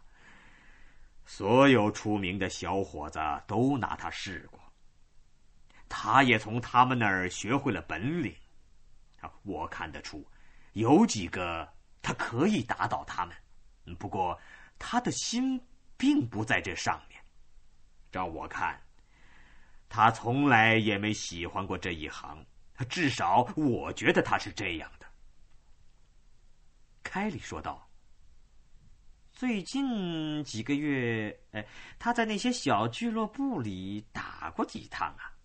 [1.26, 4.60] 所有出名的小伙子都拿他试过，
[5.88, 8.36] 他也从他们那儿学会了本领。
[9.44, 10.26] 我看得出，
[10.74, 11.68] 有几个
[12.02, 13.36] 他可以打倒他们，
[13.98, 14.40] 不过
[14.78, 15.60] 他的心
[15.98, 17.20] 并不在这上面。
[18.12, 18.80] 照我看，
[19.88, 22.46] 他从来也没喜欢过这一行，
[22.90, 25.06] 至少我觉得他是这样的。
[27.02, 27.83] 凯里说道。
[29.44, 31.68] 最近几个月，哎，
[32.00, 35.36] 他在那些小俱乐部里打过几趟啊。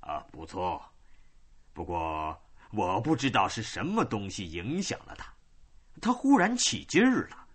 [0.00, 0.84] 啊，不错。
[1.72, 2.36] 不过
[2.72, 5.32] 我不知道是什么东西影响了他，
[6.02, 7.46] 他忽然起劲儿了。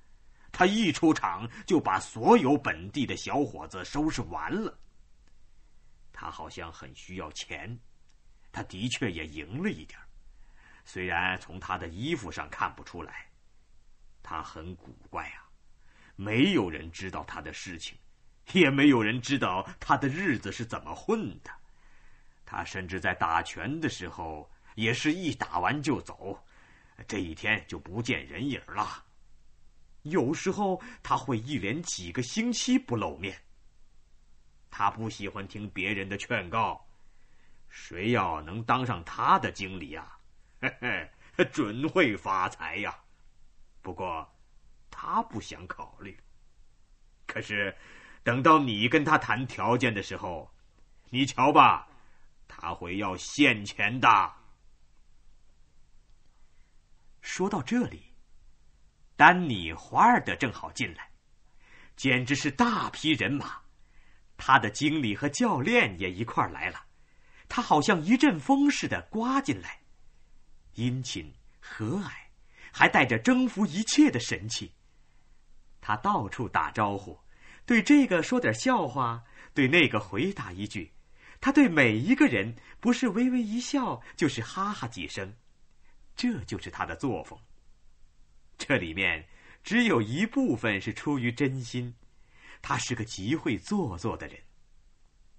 [0.49, 4.79] 他一出场就把所有本地的小伙子收拾完了。
[6.13, 7.77] 他好像很需要钱，
[8.49, 9.99] 他的确也赢了一点
[10.85, 13.29] 虽然从他的衣服上看不出来。
[14.23, 15.49] 他很古怪啊，
[16.15, 17.97] 没有人知道他的事情，
[18.53, 21.51] 也没有人知道他的日子是怎么混的。
[22.45, 26.37] 他甚至在打拳的时候，也是一打完就走，
[27.07, 29.03] 这一天就不见人影了。
[30.03, 33.39] 有时候他会一连几个星期不露面。
[34.69, 36.85] 他不喜欢听别人的劝告，
[37.69, 40.17] 谁要能当上他的经理呀，
[40.61, 40.75] 嘿
[41.37, 42.97] 嘿，准会发财呀。
[43.81, 44.27] 不过，
[44.89, 46.17] 他不想考虑。
[47.25, 47.75] 可是，
[48.23, 50.51] 等到你跟他谈条件的时候，
[51.09, 51.87] 你瞧吧，
[52.47, 54.07] 他会要现钱的。
[57.21, 58.13] 说到这里，
[59.15, 61.11] 丹尼·华尔德正好进来，
[61.95, 63.61] 简直是大批人马，
[64.37, 66.85] 他的经理和教练也一块来了，
[67.47, 69.81] 他好像一阵风似的刮进来，
[70.73, 72.11] 殷勤和蔼，
[72.71, 74.71] 还带着征服一切的神气。
[75.79, 77.19] 他到处打招呼，
[77.65, 80.91] 对这个说点笑话，对那个回答一句，
[81.39, 85.33] 他对每一个人不是微微一笑，就是哈哈几声。
[86.15, 87.39] 这就是他的作风。
[88.57, 89.27] 这里面
[89.63, 91.95] 只有一部分是出于真心，
[92.61, 94.39] 他是个极会做作的人。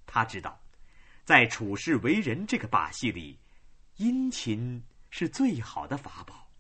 [0.07, 0.61] 他知道，
[1.25, 3.39] 在处世为人这个把戏里，
[3.97, 6.51] 殷勤是最好的法宝。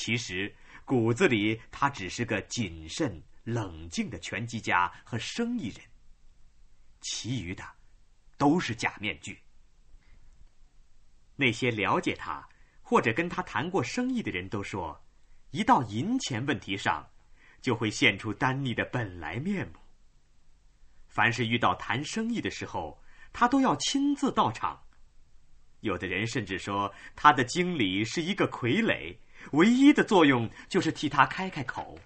[0.00, 0.50] 其实
[0.86, 5.76] 骨子里他只是个谨慎冷静的拳击家和生意人，
[7.02, 7.62] 其余的
[8.38, 9.38] 都是假面具。
[11.36, 12.48] 那些了解他。
[12.82, 15.00] 或者跟他谈过生意的人都说，
[15.52, 17.08] 一到银钱问题上，
[17.60, 19.74] 就会现出丹尼的本来面目。
[21.06, 23.00] 凡是遇到谈生意的时候，
[23.32, 24.82] 他都要亲自到场。
[25.82, 29.16] 有的人甚至说，他的经理是一个傀儡，
[29.52, 31.98] 唯一的作用就是替他开开口。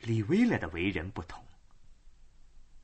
[0.00, 1.44] 李威勒的为人不同，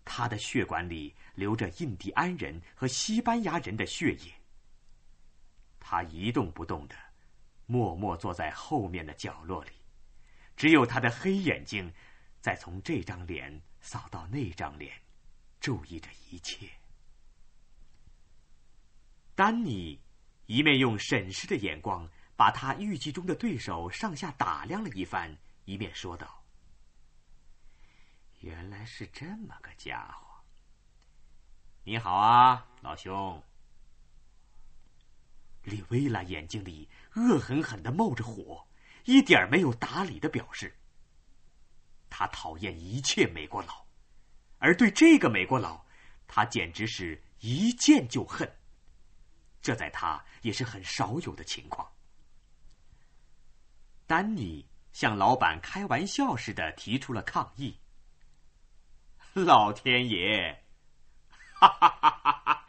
[0.05, 4.33] 他的血管里流着印第安人和西班牙人的血液。
[5.79, 6.97] 他一动不动的，
[7.67, 9.71] 默默坐在后面的角落里，
[10.57, 11.93] 只有他的黑眼睛，
[12.41, 14.93] 在从这张脸扫到那张脸，
[15.61, 16.69] 注意着一切。
[19.35, 20.01] 丹尼
[20.53, 25.35] 一面用审视的眼光把他预计中的对手上下打量了一番，
[25.65, 26.45] 一面说道
[28.41, 30.27] ：“原来是这么个家伙。
[31.85, 33.43] 你好啊，老兄。”
[35.65, 38.69] 李薇拉眼睛里恶狠狠的冒着火，
[39.07, 40.77] 一点没有打理的表示。
[42.11, 43.87] 他讨厌一切美国佬，
[44.59, 45.83] 而对这个美国佬，
[46.29, 48.55] 他简直是一见就恨。
[49.63, 51.89] 这在他也是很少有的情况。
[54.07, 57.79] 丹尼向老板开玩笑似的提出了抗议
[59.33, 60.65] ：“老天爷！”
[61.55, 62.65] 哈哈哈哈哈！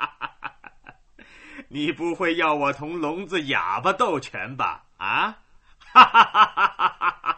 [1.68, 4.86] 你不会要我同聋子哑巴斗拳吧？
[4.98, 5.44] 啊！
[5.80, 7.34] 哈哈哈哈哈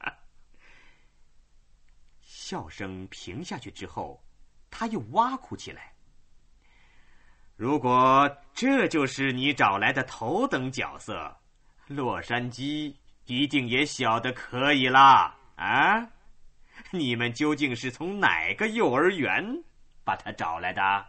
[0.00, 0.18] 哈！
[2.20, 4.24] 笑声平下去之后，
[4.68, 5.94] 他又挖苦起来。
[7.58, 11.36] 如果这就是你找来的头等角色，
[11.88, 12.94] 洛杉矶
[13.24, 15.36] 一定也小的可以啦！
[15.56, 16.08] 啊！
[16.92, 19.44] 你们究竟是从哪个幼儿园
[20.04, 21.04] 把他找来的？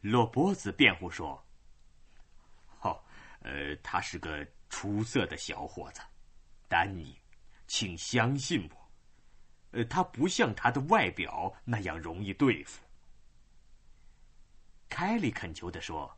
[0.00, 1.40] 洛波子辩护说
[2.82, 3.00] ：“哦，
[3.42, 6.02] 呃，他是个出色的小伙子，
[6.66, 7.16] 丹尼，
[7.68, 8.90] 请相信我，
[9.78, 12.82] 呃，他不像他的外表那样容易对付。”
[14.94, 16.16] 凯利恳求的说：“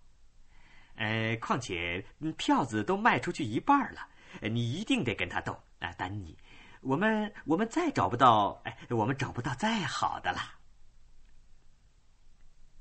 [0.97, 2.05] 呃，况且
[2.37, 4.07] 票子都卖出去一半了，
[4.43, 6.37] 你一定得跟他斗啊，丹尼，
[6.83, 10.41] 我们我们再找不到，哎，我们找不到再好的了。”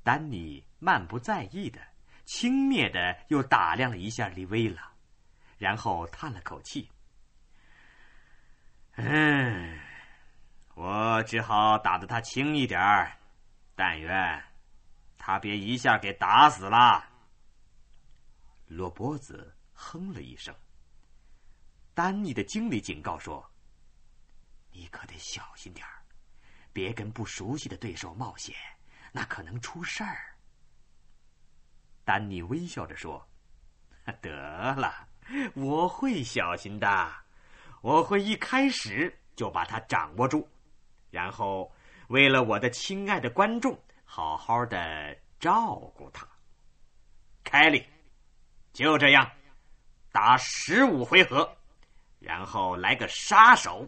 [0.04, 1.80] 丹尼漫不在意的、
[2.26, 4.92] 轻蔑的又打量了一下利威拉，
[5.56, 6.90] 然后叹了口气
[9.00, 9.80] ：“嗯，
[10.74, 13.16] 我只好打得他轻一点儿，
[13.74, 14.12] 但愿
[15.16, 17.04] 他别一下给打死了。”
[18.66, 20.54] 罗波子哼了一声。
[21.94, 23.48] 丹尼的经理警告说
[24.72, 26.02] ：“你可得小心点儿，
[26.72, 28.54] 别跟不熟悉的对手冒险。”
[29.12, 30.36] 那可能出事儿。
[32.04, 33.26] 丹尼微笑着说
[34.20, 34.30] ：“得
[34.74, 35.08] 了，
[35.54, 37.14] 我会小心的，
[37.80, 40.46] 我会一开始就把他掌握住，
[41.10, 41.72] 然后
[42.08, 46.26] 为了我的亲爱的观众，好好的照顾他。”
[47.44, 47.86] 凯利，
[48.72, 49.30] 就这样，
[50.10, 51.54] 打十五回合，
[52.18, 53.86] 然后来个杀手，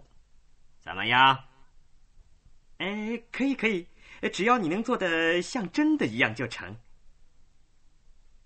[0.81, 1.45] 怎么样？
[2.77, 3.89] 哎，可以，可以。
[4.33, 6.77] 只要你能做的像真的一样就成。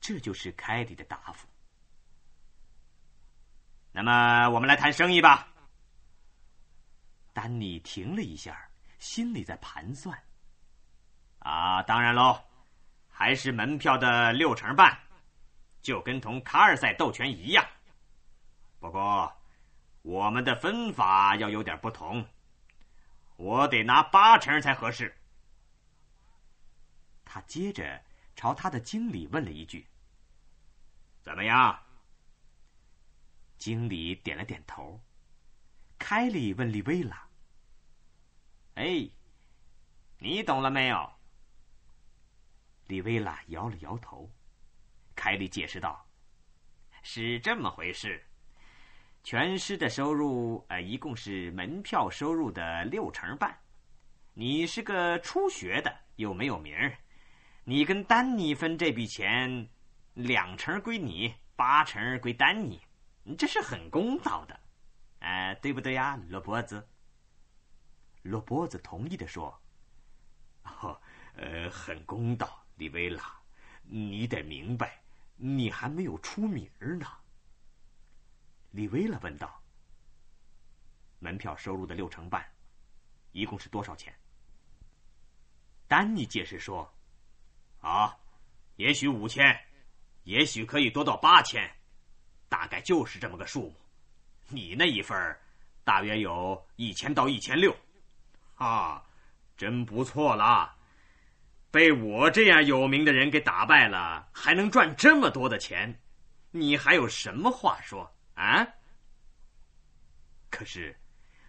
[0.00, 1.48] 这就是凯里的答复。
[3.92, 5.48] 那么，我们来谈生意吧。
[7.32, 10.18] 丹尼停了一下，心里在盘算。
[11.42, 12.40] 啊，当然喽，
[13.10, 14.96] 还是门票的六成半，
[15.82, 17.66] 就跟同卡尔赛斗拳一样。
[18.78, 19.32] 不过，
[20.02, 22.24] 我们的分法要有点不同。
[23.36, 25.16] 我得拿八成才合适。
[27.24, 28.00] 他接着
[28.36, 29.86] 朝他的经理问了一句
[31.22, 31.76] ：“怎么样？”
[33.58, 35.00] 经理点了点头。
[35.98, 37.26] 凯利问利维拉
[38.74, 39.08] ：“哎，
[40.18, 41.12] 你懂了没有？”
[42.92, 44.30] 李维拉摇了摇头。
[45.14, 46.06] 凯利解释道
[47.02, 48.22] ：“是这么回事。”
[49.24, 53.58] 全师的收入，呃，一共是门票收入的六成半。
[54.34, 56.94] 你是个初学的，又没有名儿，
[57.64, 59.66] 你跟丹尼分这笔钱，
[60.12, 62.78] 两成归你，八成归丹尼，
[63.38, 64.60] 这是很公道的，
[65.20, 66.86] 哎，对不对呀，罗伯子？
[68.20, 69.58] 罗伯子同意的说
[70.82, 71.00] ：“哦，
[71.36, 73.40] 呃，很公道，李维拉，
[73.84, 75.00] 你得明白，
[75.36, 76.68] 你还没有出名
[76.98, 77.06] 呢。”
[78.72, 79.62] 李维拉问道
[81.20, 82.44] ：“门票收入的六成半，
[83.30, 84.12] 一共是多少钱？”
[85.86, 86.92] 丹尼解释说
[87.78, 88.18] ：“啊，
[88.74, 89.56] 也许五千，
[90.24, 91.72] 也许可以多到八千，
[92.48, 93.76] 大概就是这么个数目。
[94.48, 95.38] 你那一份
[95.84, 97.76] 大约有一千到一千六，
[98.56, 99.06] 啊，
[99.56, 100.76] 真不错啦！
[101.72, 106.00] 被我这样有名的人给打败了，还能赚这么多的钱，
[106.52, 108.66] 你还有什么话说？”啊！
[110.50, 110.96] 可是，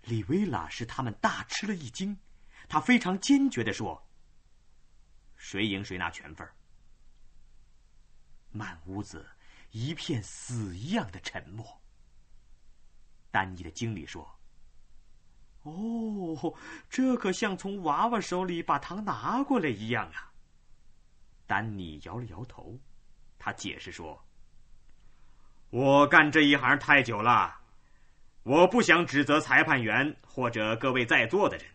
[0.04, 2.18] 李维拉使他们大吃了一惊。
[2.70, 4.08] 他非常坚决的说
[5.36, 6.48] ：“谁赢谁拿全份。”
[8.52, 9.26] 满屋子
[9.72, 11.66] 一片死一样的沉默。
[13.32, 14.40] 丹尼的经理说
[15.64, 16.54] ：“哦，
[16.90, 20.32] 这可像从娃娃手里把糖拿过来一样啊。”
[21.48, 22.80] 丹尼摇了摇头，
[23.38, 24.24] 他解释说。
[25.70, 27.56] 我干这一行太久了，
[28.44, 31.66] 我不想指责裁判员或者各位在座的人。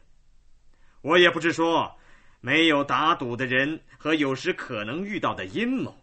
[1.01, 1.99] 我也不是说
[2.41, 5.97] 没有打赌的人和有时可能遇到的阴谋。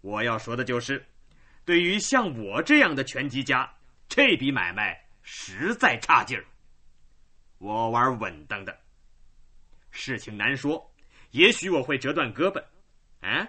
[0.00, 1.04] 我要说的就是，
[1.64, 3.72] 对于像我这样的拳击家，
[4.08, 6.44] 这笔买卖实在差劲儿。
[7.62, 8.76] 我玩稳当的，
[9.92, 10.92] 事情难说，
[11.30, 12.60] 也许我会折断胳膊，
[13.20, 13.48] 啊，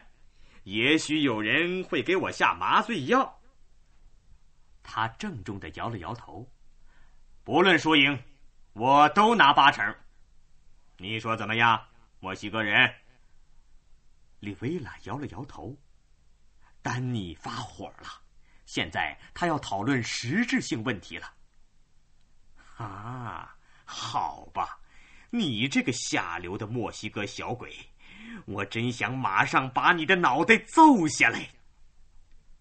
[0.66, 3.42] 也许有人会给我下麻醉药。
[4.84, 6.48] 他郑重的摇了摇头，
[7.44, 8.24] 不论输赢，
[8.74, 9.84] 我都拿八成。
[10.98, 11.84] 你说怎么样，
[12.20, 12.94] 墨西哥人？
[14.42, 15.76] 利维拉摇了摇头。
[16.84, 18.22] 丹尼发火了，
[18.68, 21.34] 现在他要讨论实质性问题了。
[22.78, 24.80] 啊，好吧，
[25.30, 27.74] 你这个下流的墨西哥小鬼，
[28.46, 31.50] 我真想马上把你的脑袋揍下来。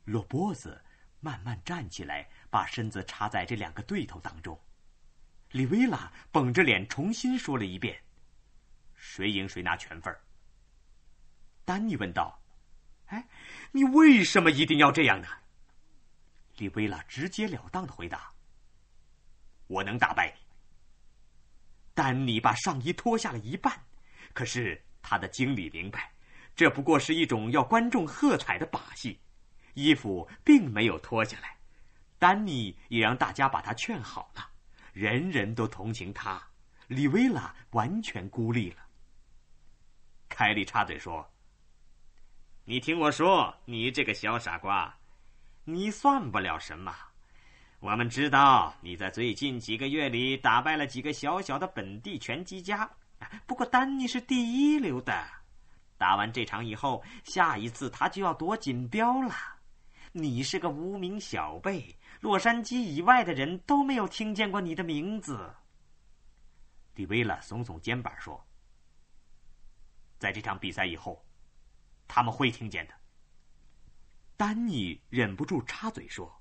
[0.05, 0.83] 罗波子。
[1.25, 4.61] 慢慢站起来，把身子插在这两个对头当中。
[5.53, 7.97] 李维拉绷着脸重新说了一遍
[8.99, 10.13] ：“谁赢谁拿全份。”
[11.65, 12.43] 丹尼问道
[13.07, 13.25] ：“哎，
[13.71, 15.29] 你为什么一定要这样呢？”
[16.59, 18.33] 李维拉直截了当的回答
[19.71, 20.42] ：“我能打败你。”
[21.95, 23.73] 丹尼把上衣脱下了一半，
[24.33, 26.11] 可是他的经理明白，
[26.55, 29.19] 这不过是一种要观众喝彩的把戏。
[29.75, 31.57] 衣服并没有脱下来，
[32.19, 34.51] 丹尼也让大家把他劝好了，
[34.93, 36.43] 人人都同情他，
[36.89, 38.77] 李维拉完全孤立了。
[40.29, 41.27] 凯莉插嘴说
[42.65, 44.99] ：“你听我说，你这个小傻瓜，
[45.65, 46.95] 你算不了什么。
[47.83, 52.89] 我们知道你在最近几个月里打败了几个小小的本地拳击家，
[53.45, 55.13] 不过丹尼是第一流的。
[55.99, 59.35] 打完这场以后，下一次他就要夺锦标了。”
[60.15, 65.53] 你是个无名小辈，洛杉矶以外的人都没有听见过你的名字。
[66.95, 68.41] 迪维拉耸耸肩膀说
[70.21, 71.21] ：“在这场比赛以后，
[72.07, 72.95] 他们会听见的。”
[74.39, 76.33] 丹尼忍不住插嘴说：“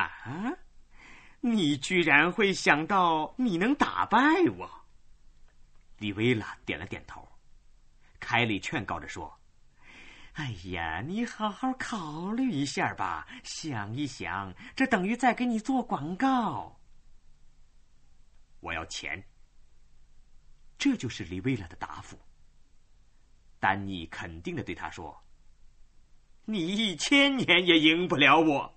[0.00, 0.52] 啊，
[1.40, 4.18] 你居然会想到你能打败
[4.56, 4.70] 我？”
[5.98, 7.28] 李维拉点了点头。
[8.18, 9.36] 凯里劝告着说。
[10.34, 16.78] 哎呀，你好好考虑一下吧，想一想，这等于在给你做广告。
[18.60, 19.22] 我要钱。
[20.78, 22.18] 这就是李维拉的答复。
[23.58, 25.20] 丹尼肯定的对他说
[26.46, 28.72] ：“你一千年也赢不了我。”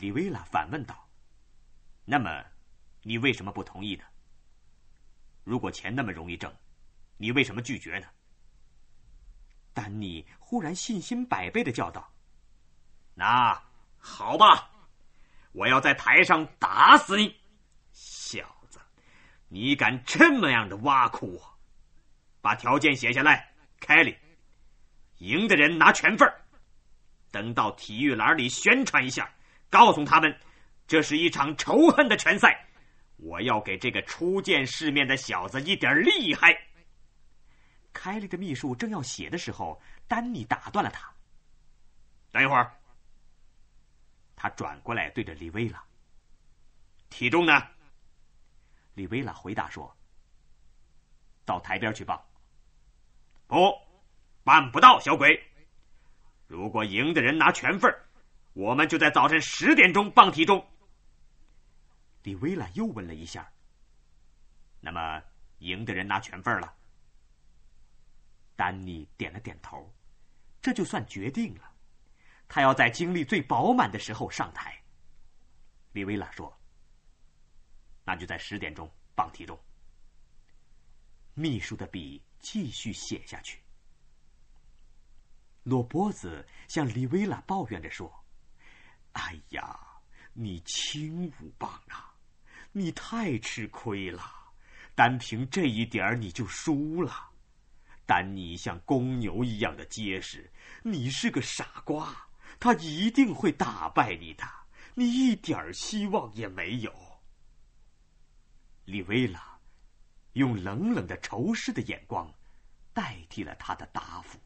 [0.00, 1.08] 李维拉反问道
[2.06, 2.44] ：“那么，
[3.02, 4.04] 你为什么不同意呢？
[5.44, 6.50] 如果钱那么容易挣，
[7.18, 8.08] 你为什么拒绝呢？”
[9.74, 12.10] 丹尼忽然信心百倍的叫道
[13.14, 13.62] ：“那
[13.98, 14.70] 好吧，
[15.52, 17.36] 我要在台上打死你，
[17.92, 18.80] 小子！
[19.48, 21.58] 你敢这么样的挖苦我？
[22.40, 24.16] 把条件写下来，凯里。
[25.18, 26.26] 赢的人拿全份
[27.30, 29.30] 等到体育栏里宣传一下，
[29.70, 30.36] 告诉他们，
[30.86, 32.66] 这是一场仇恨的拳赛。
[33.16, 36.54] 我要给这个初见世面的小子一点厉害。
[37.92, 41.10] 凯利的秘书正要写的时候，丹尼打断了他。
[42.32, 42.72] 等一会儿。
[44.34, 45.84] 他转过来对着李薇拉
[47.10, 47.62] ：“体重呢？”
[48.94, 49.94] 李薇拉回答说
[51.44, 52.26] ：“到台边去报。”
[53.46, 53.70] 不，
[54.42, 55.38] 办不到，小鬼。
[56.46, 57.94] 如果赢的人拿全份
[58.52, 60.66] 我们就在早晨十点钟磅体重。
[62.22, 63.50] 李维拉又问了一下
[64.80, 65.22] ：“那么
[65.58, 66.76] 赢的人拿全份了？”
[68.56, 69.90] 丹尼点了点头，
[70.60, 71.72] 这就算决定了。
[72.46, 74.76] 他要在精力最饱满的时候上台。
[75.92, 76.54] 李维拉说
[78.04, 79.58] ：“那就在十点钟磅体重。”
[81.32, 83.62] 秘书的笔继续写下去。
[85.62, 88.12] 罗波子向李维拉抱怨着说
[89.12, 89.78] ：“哎呀，
[90.32, 92.14] 你轻五磅啊，
[92.72, 94.22] 你太吃亏了，
[94.94, 97.30] 单凭这一点你就输了。
[98.06, 100.50] 但你像公牛一样的结实，
[100.82, 102.14] 你是个傻瓜。”
[102.58, 104.44] 他一定会打败你的，
[104.94, 106.92] 你一点希望也没有。
[108.84, 109.58] 李薇拉
[110.34, 112.30] 用冷冷的仇视的眼光
[112.92, 114.38] 代替了他的答复。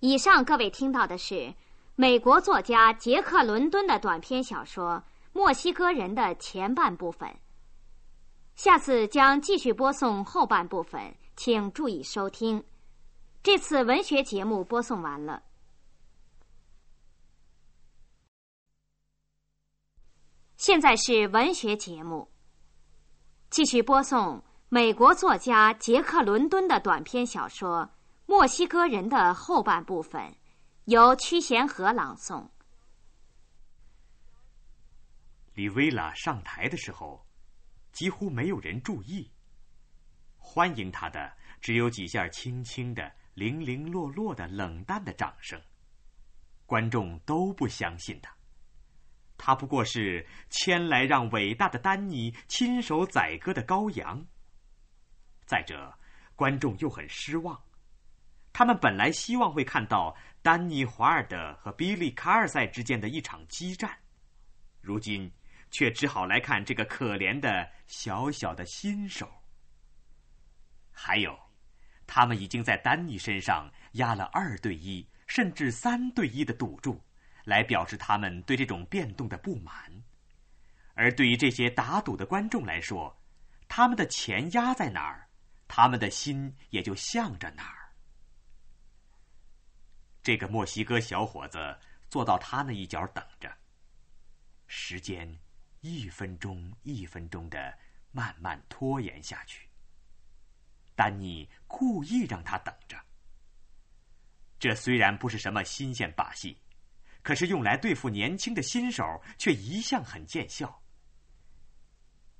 [0.00, 1.52] 以上各位听到的是
[1.98, 4.96] 美国作家杰克·伦敦的短篇小说
[5.32, 7.34] 《墨西哥人》的前半部分。
[8.54, 12.62] 下次将继续播送后半部分，请注意收听。
[13.42, 15.42] 这次文学节目播送完了。
[20.58, 22.28] 现在是文学节目，
[23.48, 27.84] 继续播送美国作家杰克·伦敦的短篇小说
[28.26, 30.34] 《墨西哥人》的后半部分，
[30.86, 32.48] 由屈贤和朗诵。
[35.54, 37.26] 李薇拉上台的时候，
[37.90, 39.28] 几乎没有人注意。
[40.36, 45.60] 欢迎他的只有几下轻轻的、零零落落的冷淡的掌声，
[46.66, 48.32] 观众都不相信他。
[49.36, 54.24] 他不过是牵来让伟大的丹尼亲手宰割的羔羊。
[55.46, 55.98] 再者，
[56.36, 57.60] 观众又很失望，
[58.58, 63.94] 他们本来希望会看到丹尼·华尔德和比利·卡尔赛之间的一场激战，
[64.80, 65.30] 如今
[65.70, 69.30] 却只好来看这个可怜的小小的新手。
[70.90, 71.38] 还有，
[72.06, 76.98] 他们已经在丹尼身上压了二对一，甚至三对一的赌注。
[77.44, 79.74] 来表示他们对这种变动的不满，
[80.94, 83.14] 而对于这些打赌的观众来说，
[83.68, 85.28] 他们的钱压在哪儿，
[85.68, 87.75] 他们的心也就向着哪儿。
[90.26, 93.48] 这个墨西哥小伙子坐到他那一角等着，
[94.66, 95.38] 时间
[95.82, 97.78] 一分钟一分钟的
[98.10, 99.68] 慢慢拖延下去。
[100.96, 103.00] 丹尼故意让他等着，
[104.58, 106.58] 这虽然不是什么新鲜把戏。
[107.22, 110.82] 可是用来对付年轻的新手，却一向很见效。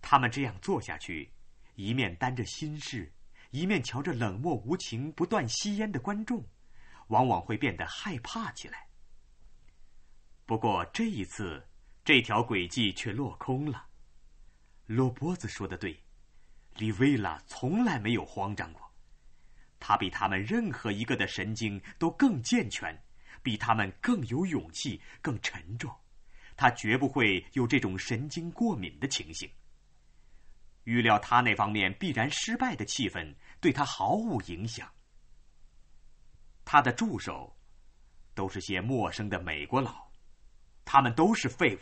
[0.03, 1.31] 他们这样做下去，
[1.77, 3.13] 一面担着心事，
[3.53, 6.45] 一面瞧着冷漠无情、不断吸烟的观众，
[7.09, 8.89] 往往会变得害怕起来。
[10.45, 11.67] 不过这一次，
[12.05, 13.87] 这条诡计却落空了。
[14.87, 15.99] 罗波子说的对，
[16.77, 18.93] 里维拉从来没有慌张过，
[19.79, 22.97] 他比他们任何一个的神经都更健全。
[23.43, 25.95] 比他们更有勇气，更沉重。
[26.57, 29.49] 他绝不会有这种神经过敏的情形。
[30.83, 34.91] 预料他那方面必然失败的气氛对他毫无影响。
[36.67, 37.57] 他的助手
[38.35, 40.07] 都是些陌生的美国佬，
[40.85, 41.81] 他们都是废物，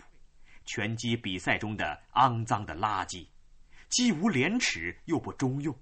[0.65, 3.27] 拳击比赛中的肮脏的垃圾，
[3.89, 5.77] 既无廉耻又不中用。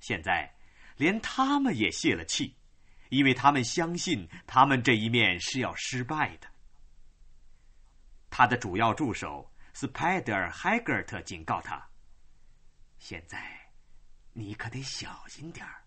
[0.00, 0.54] 现在
[0.96, 2.54] 连他们也泄了气。
[3.08, 6.48] 因为他们相信，他们这一面是要失败的。
[8.28, 11.88] 他的主要助手斯派德尔·海格尔特警告他
[12.98, 13.70] ：“现在，
[14.32, 15.85] 你可得小心点儿。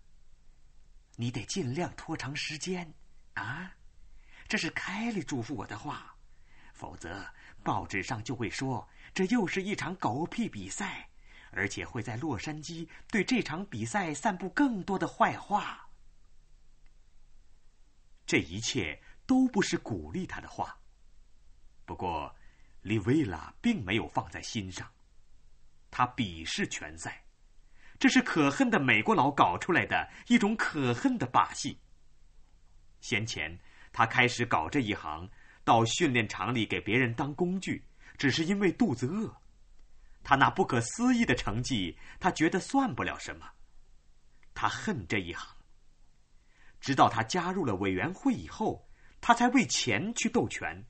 [1.20, 2.94] 你得尽量拖长时间，
[3.34, 3.70] 啊，
[4.48, 6.16] 这是凯莉嘱咐我的话。
[6.72, 7.30] 否则，
[7.62, 11.10] 报纸上就会说这又是一场狗屁比赛，
[11.50, 15.86] 而且会在洛杉矶对这场比赛散布更多的坏话。”
[18.24, 20.74] 这一切都不是鼓励他的话。
[21.84, 22.34] 不过，
[22.80, 24.90] 利维拉并没有放在心上。
[25.90, 27.22] 他鄙视拳赛，
[28.00, 31.78] 这是可恨的美国佬搞出来的一种可恨的把戏。
[33.02, 33.56] 先前
[33.92, 35.28] 他开始搞这一行，
[35.64, 37.84] 到训练场里给别人当工具，
[38.16, 39.36] 只是因为肚子饿。
[40.24, 43.46] 他那不可思议的成绩，他觉得算不了什么。
[44.54, 45.54] 他恨这一行。
[46.80, 48.88] 直到他加入了委员会以后，
[49.20, 50.86] 他才为钱去斗拳，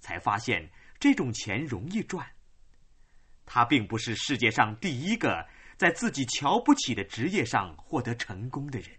[0.00, 2.26] 才发现这种钱容易赚。
[3.44, 5.46] 他并不是世界上第一个
[5.76, 8.90] 在自己瞧不起的职业上获得成功的人。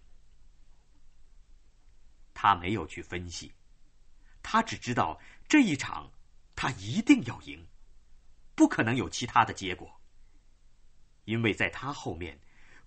[2.33, 3.51] 他没有去分析，
[4.43, 6.11] 他只知道这一场
[6.55, 7.65] 他一定要赢，
[8.55, 9.89] 不可能有其他的结果。
[11.23, 12.39] 因为在他后面，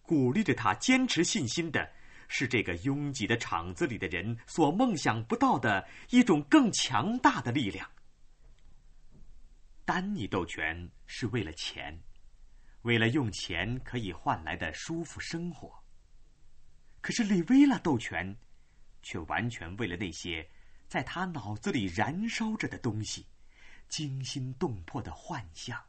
[0.02, 1.90] 鼓励着他坚持信心的
[2.28, 7.90] 是这个拥挤的场子里的人所梦想不到的一种更强大的力量。
[9.84, 11.98] 丹尼斗拳是为了钱，
[12.82, 15.82] 为了用钱可以换来的舒服生活。
[17.00, 18.36] 可是李维拉斗拳，
[19.02, 20.48] 却完全为了那些
[20.88, 23.26] 在他脑子里燃烧着的东西，
[23.88, 25.82] 惊心动魄的幻象。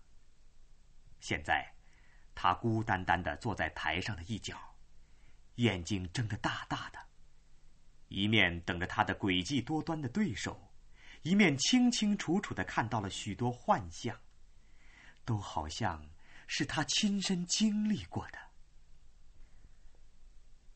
[1.20, 1.74] 现在，
[2.34, 4.58] 他孤单单的坐在台上的一角，
[5.56, 7.00] 眼睛睁得大大的，
[8.08, 10.72] 一面等着他的诡计多端的对手。
[11.24, 14.18] 一面清清楚楚的看到了许多幻象，
[15.26, 16.02] 都好像
[16.52, 18.40] 是他亲身经历过的。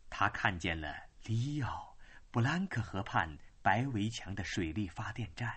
[0.07, 1.97] 他看见了里奥
[2.29, 5.51] 布兰克河畔白围墙的水力发电站。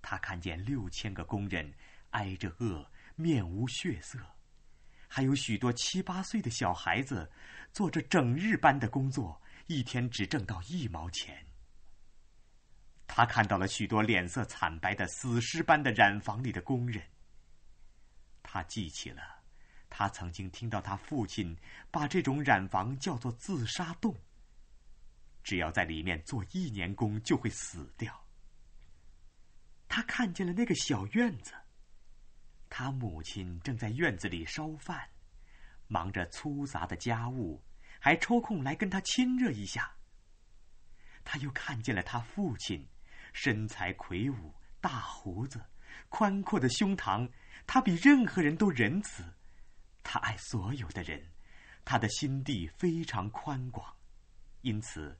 [0.00, 1.70] 他看见六千个工人
[2.10, 4.18] 挨着饿，面无血色，
[5.08, 7.30] 还有许多七八岁的小孩子
[7.70, 11.46] 做着整日班的工作，一天只挣到一毛钱。
[13.06, 17.02] 他看到了许多脸色惨白的死尸般的染房里的工人。
[18.44, 19.20] 他记起了，
[19.90, 21.58] 他曾经听到他父亲
[21.90, 24.14] 把这种染房叫做“自杀洞”。
[25.42, 28.24] 只要在里面做一年工，就会死掉。
[29.88, 31.52] 他看见了那个小院子，
[32.70, 35.08] 他母亲正在院子里烧饭，
[35.88, 37.60] 忙着粗杂的家务，
[37.98, 39.96] 还抽空来跟他亲热一下。
[41.24, 42.86] 他又看见了他父亲。
[43.36, 45.60] 身材魁梧，大胡子，
[46.08, 47.28] 宽阔的胸膛，
[47.66, 49.24] 他比任何人都仁慈，
[50.02, 51.30] 他爱所有的人，
[51.84, 53.96] 他的心地非常宽广，
[54.60, 55.18] 因此，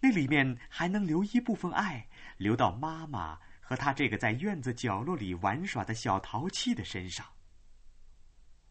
[0.00, 7.26] 那里面还能留一部分爱，留到妈妈和他这个在院子角落里玩耍的小淘气的身上。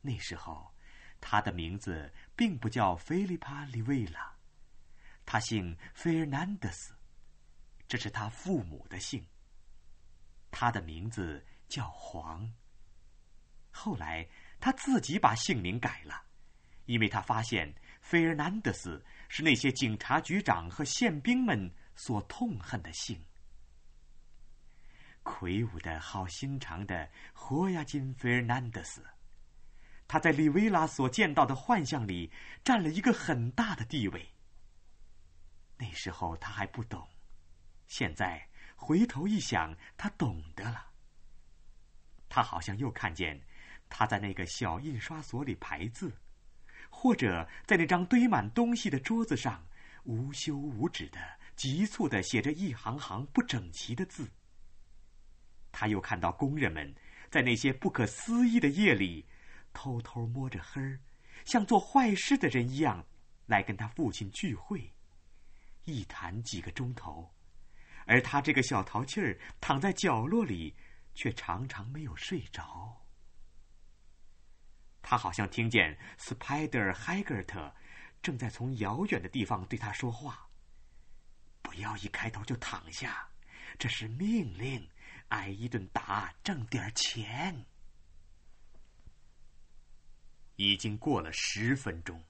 [0.01, 0.73] 那时候，
[1.19, 4.35] 他的名字并不叫菲利帕·里维拉，
[5.25, 6.93] 他姓费尔南德斯。
[7.87, 9.25] 这是他父母的姓。
[10.51, 12.49] 他的名字叫黄。
[13.77, 14.25] 后来
[14.57, 16.23] 他自己把姓名改了，
[16.85, 23.21] 因为他发现费尔南德斯是那些警察局长和宪兵们所痛恨的姓。
[25.23, 29.05] 魁梧的好心肠的霍亚金·费尔南德斯，
[30.07, 32.31] 他在里维拉所见到的幻象里
[32.63, 34.33] 占了一个很大的地位。
[35.77, 37.05] 那时候他还不懂。
[37.87, 40.93] 现在回头一想，他懂得了。
[42.29, 43.39] 他好像又看见
[43.97, 46.11] 他在那个小印刷所里排字，
[46.89, 49.65] 或者在那张堆满东西的桌子上
[50.03, 51.17] 无休无止的、
[51.55, 54.29] 急促的写着一行行不整齐的字。
[55.71, 56.93] 他又看到工人们
[57.29, 59.25] 在那些不可思议的夜里，
[59.71, 60.99] 偷偷摸着黑儿，
[61.45, 63.01] 像做坏事的人一样，
[63.45, 64.91] 来跟他父亲聚会，
[65.85, 67.33] 一谈几个钟头。
[68.05, 70.75] 而他这个小淘气儿躺在角落里，
[71.13, 73.04] 却常常没有睡着。
[75.07, 77.71] 他好像听见 Spider Haggart
[78.23, 80.49] 正在从遥远的地方对他说话
[81.61, 83.29] ：“不要一开头就躺下，
[83.77, 84.89] 这是命令，
[85.27, 87.65] 挨一顿打挣点钱。”
[90.57, 92.23] 已经过了十分钟，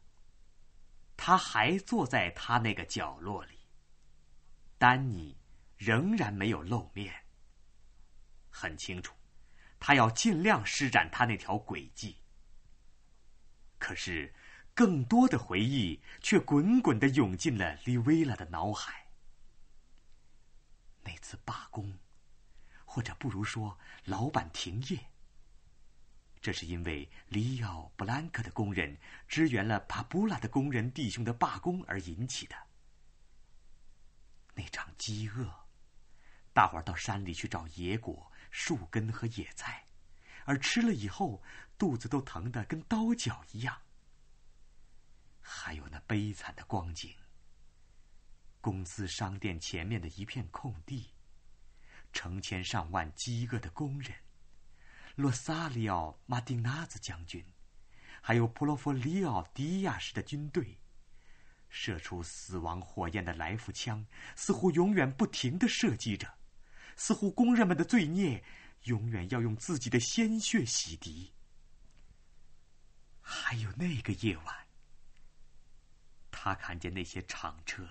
[1.16, 3.58] 他还坐在他那个角落里。
[4.78, 5.38] 丹尼。
[5.78, 7.14] 仍然没有露面。
[8.50, 9.14] 很清楚，
[9.78, 12.18] 他要尽量施展他那条诡计。
[13.86, 14.34] 可是，
[14.74, 19.06] 更多的回忆却滚滚的涌进了利维拉的脑海。
[21.04, 21.96] 那次罢工，
[22.84, 24.98] 或者不如说老板停业，
[26.42, 32.56] 这是因为里奥布兰克的工人支援了帕布拉的工人弟兄的罢工而引起的。
[34.56, 35.48] 那场饥饿。
[36.54, 39.86] 大伙儿到山里去找野果、树根和野菜，
[40.46, 41.44] 而吃了以后，
[41.78, 43.82] 肚子都疼得跟刀绞一样。
[45.42, 47.14] 还有那悲惨的光景：
[48.62, 51.12] 公司商店前面的一片空地，
[52.12, 54.12] 成千上万饥饿的工人，
[55.16, 57.46] 洛萨里奥·马丁纳兹将军，
[58.22, 60.80] 还有普罗佛里奥·迪亚什的军队。
[61.70, 64.06] 射出死亡火焰的来福枪，
[64.36, 66.34] 似乎永远不停的射击着，
[66.96, 68.42] 似乎工人们的罪孽
[68.84, 71.32] 永远要用自己的鲜血洗涤。
[73.28, 74.68] 还有那个夜晚，
[76.30, 77.90] 他看见那些厂车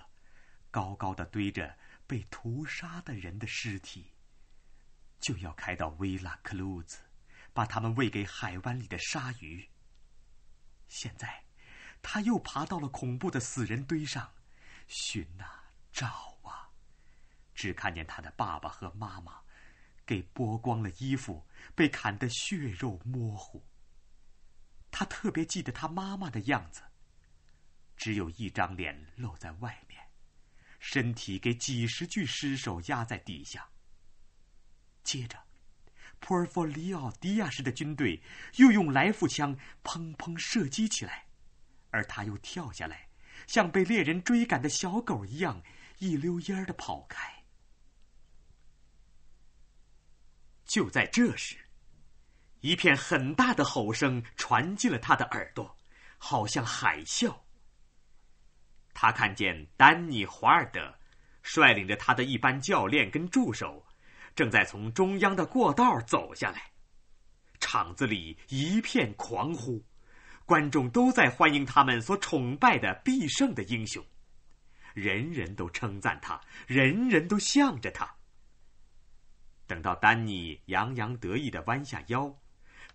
[0.71, 1.77] 高高的堆着
[2.07, 4.13] 被屠杀的人的尸体，
[5.19, 6.99] 就要开到维拉克鲁兹，
[7.53, 9.69] 把他们喂给海湾里的鲨鱼。
[10.87, 11.43] 现在。
[12.07, 14.31] 他又爬到了恐怖的死人堆上，
[14.87, 16.69] 寻啊找啊，
[17.55, 19.41] 只看见他的爸爸和妈妈，
[20.05, 23.65] 给剥光了衣服，被砍得血肉模糊。
[24.97, 26.81] 他特别记得他妈妈的样子，
[27.97, 30.01] 只有一张脸露在外面，
[30.79, 33.67] 身体给几十具尸首压在地下。
[35.03, 35.37] 接着，
[36.21, 38.23] 普尔弗里奥迪亚式的军队
[38.55, 41.25] 又用来福枪砰砰射击起来。
[41.89, 43.09] 而他又跳下来，
[43.47, 45.61] 像被猎人追赶的小狗一样，
[45.99, 47.43] 一溜烟儿的跑开。
[50.63, 51.64] 就在这时，
[52.65, 55.77] 一片很大的吼声传进了他的耳朵，
[56.17, 57.31] 好像海啸。
[58.91, 60.91] 他看见丹尼·华尔德
[61.43, 63.85] 率领着他的一班教练跟助手，
[64.35, 66.71] 正在从中央的过道走下来，
[67.59, 69.85] 场子里一片狂呼。
[70.43, 74.03] 观众都在欢迎他们所崇拜的必胜的英雄，
[74.95, 78.15] 人人都称赞他，人人都向着他。
[79.67, 82.35] 等到丹尼洋洋得意的弯下腰，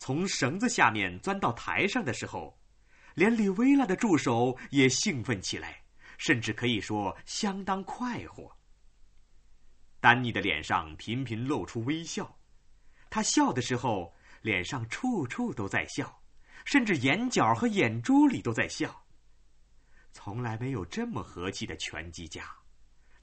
[0.01, 2.59] 从绳子下面钻到台上的时候，
[3.15, 5.83] 连李维拉的助手也兴奋起来，
[6.19, 8.51] 甚至可以说相当快活。
[10.01, 12.39] 丹尼的脸上频频露出微笑，
[13.11, 16.17] 他笑的时候，脸上处处都在笑。
[16.67, 19.05] 甚至眼角和眼珠里都在笑。
[20.13, 22.45] 从来没有这么和气的拳击家，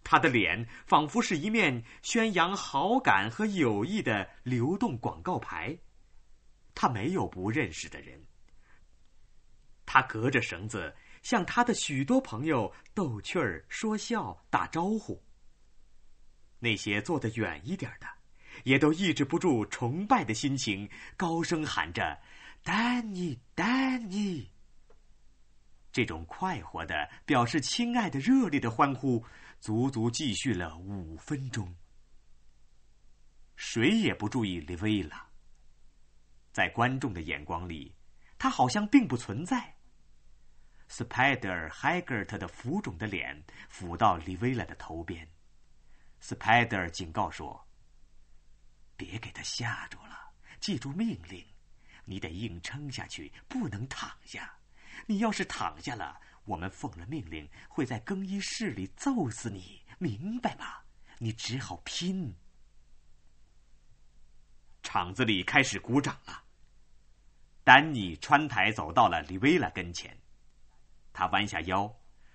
[0.03, 5.77] 他的脸仿佛是一面宣扬好感和友谊的流动广告牌。
[6.79, 8.23] 他没有不认识的人。
[9.83, 15.19] 他隔着绳子向他的许多朋友逗趣儿、说笑、打招呼。
[16.59, 18.07] 那些坐得远一点的，
[18.63, 22.21] 也都抑制不住崇拜的心情，高声喊着。
[22.61, 24.51] 丹尼，丹尼！
[25.91, 29.25] 这种快活的、表示亲爱的、热烈的欢呼，
[29.59, 31.75] 足足继续了五分钟。
[33.55, 35.26] 谁也不注意利维拉。
[36.57, 37.93] 在观众的眼光里，
[38.39, 39.75] 他好像并不存在。
[40.89, 45.29] Spider Haggart 的浮肿的脸抚到利维拉的头边
[46.19, 47.63] ，Spider 警告说
[48.97, 50.17] ：“别给他吓住了，
[50.59, 51.45] 记住命令。”
[52.05, 54.51] 你得硬撑下去，不能躺下。
[55.05, 60.79] 你要是躺下了，我们奉了命令会在更衣室里揍死你，明白吗？
[61.19, 62.33] 你只好拼。
[64.81, 66.45] 场子里开始鼓掌了。
[67.67, 70.17] 丹尼穿台走到了李维拉跟前，
[71.11, 71.93] 他弯下腰，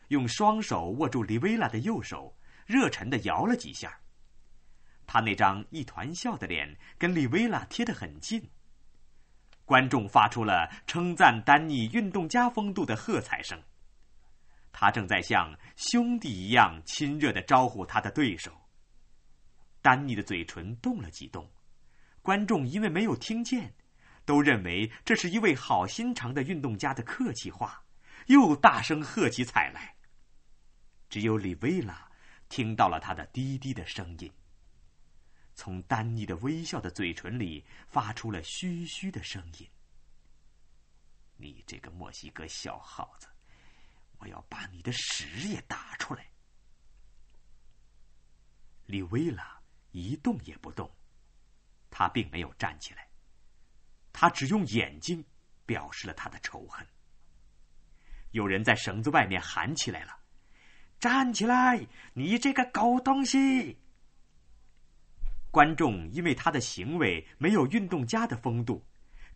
[0.08, 3.98] 用双手握住李维拉的右手，热忱的摇了几下。
[5.06, 8.46] 他那张一团笑的脸跟李维拉贴得很近。
[9.64, 13.58] 观众发出了称赞丹尼运动家风度的喝彩声。
[14.70, 18.52] 他正在像兄弟一样亲热的招呼他的对手。
[19.80, 21.50] 丹尼的嘴唇动了几动，
[22.20, 23.72] 观众因为没有听见，
[24.24, 27.84] 都认为这是一位好心肠的运动家的客气话，
[28.26, 29.96] 又大声喝起彩来。
[31.08, 32.10] 只有李维拉
[32.48, 34.32] 听到了他的低低的声音。
[35.54, 39.68] 从丹尼的微笑的嘴唇里发出了嘘嘘的声音。
[41.36, 43.28] 你这个墨西哥小耗子，
[44.18, 46.30] 我要把你的屎也打出来！
[48.86, 49.60] 李维拉
[49.90, 50.90] 一动也不动，
[51.90, 53.06] 他并没有站起来，
[54.12, 55.24] 他只用眼睛
[55.64, 56.86] 表示了他的仇恨。
[58.30, 60.16] 有人在绳子外面喊起来了
[60.98, 63.78] ：“站起来，你这个狗东西！”
[65.50, 68.82] 观众因为他的行为没有运动家的风度，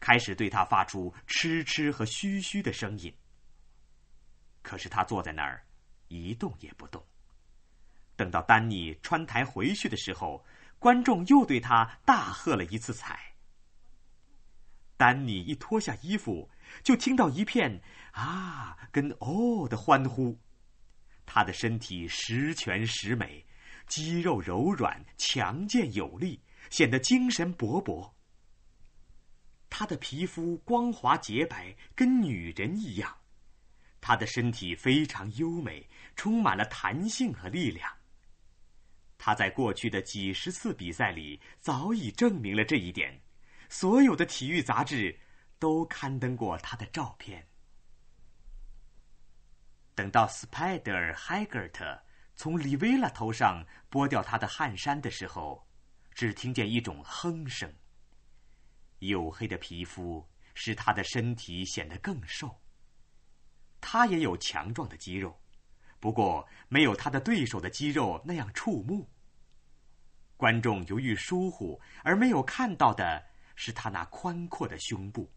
[0.01, 3.15] 开始对他发出嗤嗤和嘘嘘的声音。
[4.63, 5.63] 可是他坐在那儿，
[6.09, 7.05] 一动也不动。
[8.17, 10.43] 等到丹尼穿台回去的时候，
[10.79, 13.36] 观众又对他大喝了一次彩。
[14.97, 16.51] 丹尼一脱下衣服，
[16.83, 17.81] 就听到一片
[18.13, 20.39] “啊”跟“哦”的欢呼。
[21.25, 23.45] 他的身体十全十美，
[23.87, 26.41] 肌肉柔软、强健有力，
[26.71, 28.13] 显得精神勃勃。
[29.69, 33.15] 他的皮肤光滑洁白，跟女人一样。
[34.01, 37.93] 他的身体非常优美，充满了弹性和力量。
[39.19, 43.21] 他在过去的几十次比赛里早已证明了这一点，
[43.69, 45.19] 所有的体育杂志
[45.59, 47.47] 都刊登过他的照片。
[49.95, 52.03] 等到斯派德尔·海格特
[52.35, 55.67] 从里维拉头上剥掉他的汗衫的时候，
[56.13, 57.73] 只听见一种哼声。
[59.01, 62.61] 黝黑的皮肤使他的身体显得更瘦。
[63.81, 65.39] 他也有强壮的肌肉，
[66.01, 69.09] 不过没有他的对手的肌肉那样触目。
[70.37, 73.25] 观众由于疏忽而没有看到的
[73.57, 75.29] 是他那宽阔的胸部，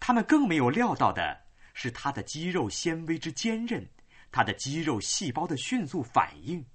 [0.00, 1.40] 他们更没有料到的
[1.74, 3.88] 是他的肌肉纤维之坚韧，
[4.32, 6.66] 他的肌肉细胞的迅速反应，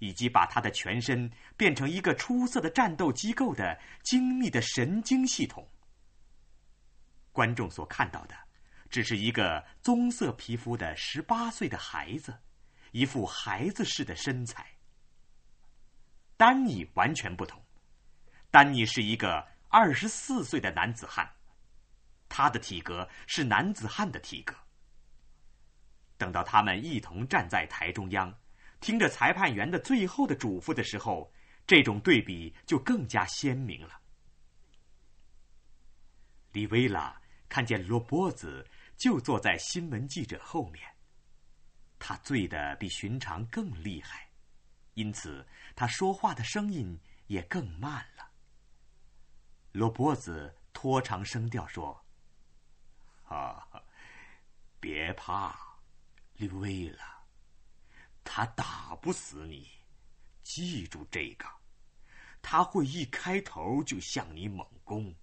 [0.00, 5.70] 以及把他的全身变成一个出色的战斗机构的精密的神经系统。
[7.30, 8.34] 观众所看到的。
[8.90, 12.36] 只是一个棕色皮肤的十八岁的孩子，
[12.90, 14.66] 一副孩子似的身材。
[16.36, 17.64] 丹尼完全不同，
[18.50, 21.26] 丹尼是一个二十四岁的男子汉，
[22.28, 24.54] 他的体格是男子汉的体格。
[26.18, 28.38] 等到他们一同站在台中央，
[28.80, 31.32] 听着裁判员的最后的嘱咐的时候，
[31.66, 33.98] 这种对比就更加鲜明了。
[36.52, 37.18] 李维拉
[37.48, 38.66] 看见罗波子。
[39.00, 40.86] 就坐在新闻记者后面。
[41.98, 44.28] 他醉得比寻常更厉害，
[44.92, 48.29] 因此他说话的声音也更慢了。
[49.72, 52.04] 罗波子拖长声调说
[53.22, 53.68] ：“哈，
[54.80, 55.58] 别怕，
[56.34, 57.02] 李威了，
[58.24, 59.70] 他打不死你，
[60.42, 61.46] 记住这个。
[62.42, 65.14] 他会一开头就向你猛攻，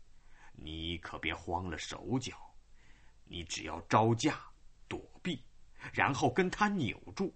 [0.54, 2.38] 你可别慌了手脚。”
[3.30, 4.40] 你只要招架、
[4.88, 5.44] 躲避，
[5.92, 7.36] 然后跟他扭住，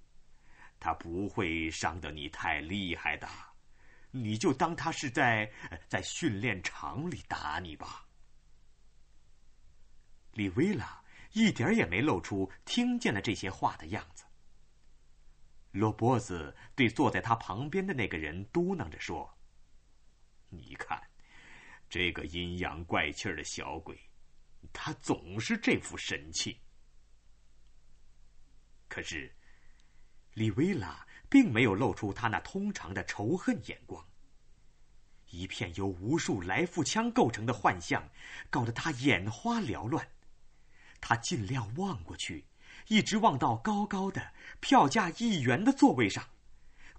[0.79, 3.27] 他不会伤得你太厉害的。
[4.11, 5.51] 你就当他是在
[5.87, 8.07] 在训练场里打你吧。
[10.33, 14.23] 李薇拉一点也没露出听见了这些话的样子。
[15.71, 19.33] 罗波子对坐在他旁边的那个人嘟囔着说
[20.49, 21.01] ：“你看，
[21.89, 23.97] 这个阴阳怪气的小鬼。”
[24.71, 26.61] 他总是这副神气，
[28.87, 29.35] 可是，
[30.33, 34.05] 李维拉并没有露出他那通常的仇恨眼光。
[35.29, 38.03] 一片由无数来复枪构成的幻象，
[38.49, 40.05] 搞得他眼花缭乱。
[40.99, 42.45] 他尽量望过去，
[42.89, 46.27] 一直望到高高的票价一元的座位上，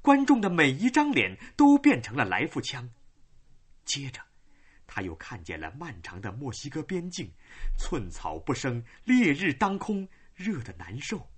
[0.00, 2.88] 观众的每一张脸都变成了来复枪。
[3.84, 4.22] 接着。
[4.94, 7.32] 他又看见了漫长的墨西哥边境，
[7.78, 11.30] 寸草不生，烈日当空，热得难受。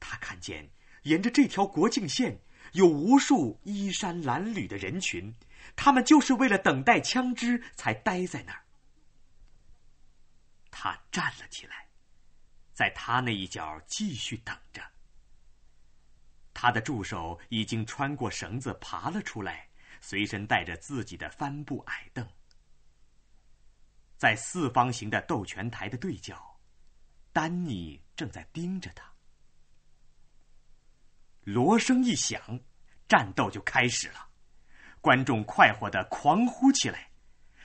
[0.00, 0.66] 他看见
[1.04, 2.38] 沿着这条国境线
[2.72, 5.34] 有无数衣衫褴褛的人群，
[5.74, 8.62] 他们就是为了等待枪支才待在那儿。
[10.70, 11.88] 他站了起来，
[12.72, 14.82] 在他那一角继续等着。
[16.52, 19.68] 他的助手已经穿过绳子爬了出来，
[20.00, 22.26] 随身带着自己的帆布矮凳。
[24.16, 26.58] 在四方形的斗拳台的对角，
[27.32, 29.13] 丹尼正在盯着他。
[31.44, 32.58] 锣声一响，
[33.06, 34.26] 战斗就开始了，
[35.00, 37.08] 观众快活的狂呼起来。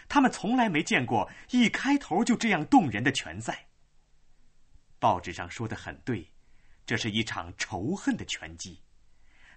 [0.07, 3.67] 他们从来没见过一开头就这样动人的拳赛。
[4.99, 6.29] 报纸上说的很对，
[6.85, 8.81] 这是一场仇恨的拳击。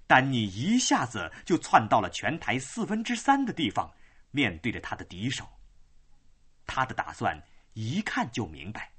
[0.07, 3.91] 丹尼一下子就窜到了拳台四分之三的地方，
[4.31, 5.49] 面对着他的敌手。
[6.67, 7.43] 他的打算
[7.73, 8.93] 一看就明白，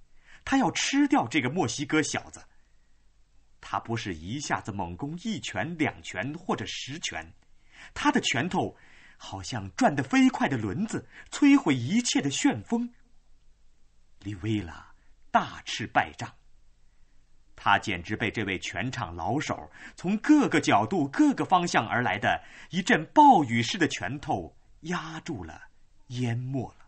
[0.44, 2.44] 他要吃掉这个墨西哥小子。
[3.66, 7.34] 他不是一下子猛攻一拳、两拳或者十拳，
[7.93, 8.76] 他的拳头
[9.18, 12.93] 好像转得飞快的轮子，摧毁一切的旋风。
[14.20, 14.93] 李维拉
[15.32, 16.30] 大吃败仗，
[17.55, 25.70] 他简直被这位拳场老手从各个角度、各个方向而来的一阵暴雨似的拳头压住了、
[26.07, 26.86] 淹没了。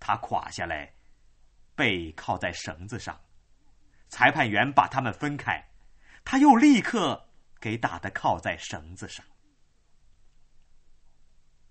[0.00, 0.92] 他垮下来，
[1.76, 3.18] 背靠在绳子上。
[4.08, 5.70] 裁判员把他们分开，
[6.24, 7.28] 他又立刻
[7.60, 9.24] 给打的靠在绳子上。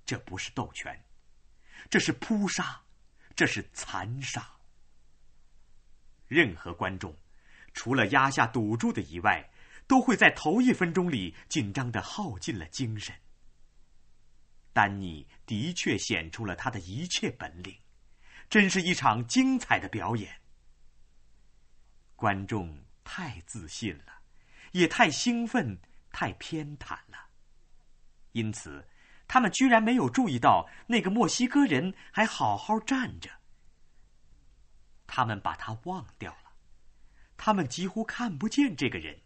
[0.06, 1.04] 这不是斗拳，
[1.90, 2.84] 这是扑杀，
[3.36, 4.48] 这是残杀。
[6.28, 7.16] 任何观众，
[7.74, 9.50] 除了压下赌注的以外，
[9.88, 13.16] 都会在头一分钟里紧张的耗尽了精神。
[14.74, 17.78] 丹尼的确显出了他的一切本领，
[18.50, 20.42] 真是一场精彩的表演。
[22.16, 24.14] 观众太自信了，
[24.72, 25.78] 也太兴奋、
[26.12, 27.30] 太偏袒了，
[28.32, 28.88] 因此
[29.28, 33.30] 他们居然没有注意到那个墨西哥人还好好站着。
[35.08, 36.52] 他们把他忘掉了，
[37.38, 39.22] 他们几乎看不见这个人，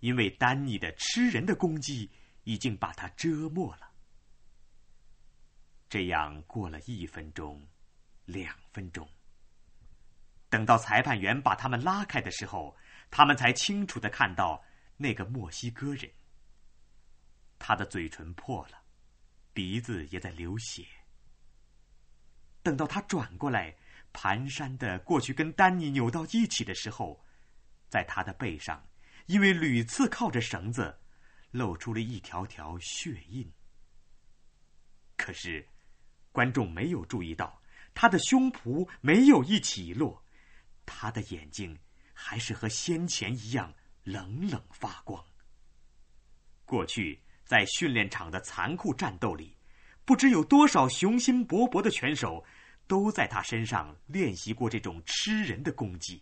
[0.00, 2.10] 因为丹尼的吃人的攻击
[2.44, 3.90] 已经把他折没了。
[5.88, 7.66] 这样过了一分钟，
[8.24, 9.08] 两分钟。
[10.50, 12.76] 等到裁判员把他们拉开的时候，
[13.10, 14.62] 他们才清楚的看到
[14.98, 16.10] 那个墨西哥人。
[17.58, 18.78] 他的嘴唇破了，
[19.54, 20.84] 鼻子也在流血。
[22.62, 23.74] 等到他转过来，
[24.12, 27.24] 蹒跚的过去跟丹尼扭到一起的时候，
[27.88, 28.86] 在他的背上，
[29.26, 30.98] 因为屡次靠着绳子，
[31.52, 33.50] 露出了一条条血印。
[35.16, 35.66] 可是。
[36.32, 37.60] 观众没有注意到，
[37.92, 40.22] 他的胸脯没有一起落，
[40.92, 41.78] 他的眼睛
[42.12, 43.72] 还是和先前一样
[44.02, 45.24] 冷冷发光。
[46.64, 49.56] 过去在训练场的残酷战斗里，
[50.04, 52.44] 不知有多少雄心勃勃的拳手
[52.88, 56.20] 都在他身上练习过这种吃人的攻击。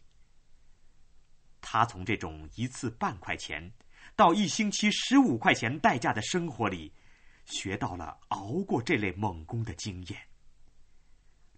[1.62, 3.72] 他从这种一次半块钱
[4.14, 6.92] 到一星期十五块钱代价的生活里。
[7.50, 10.20] 学到了熬过这类猛攻的经验。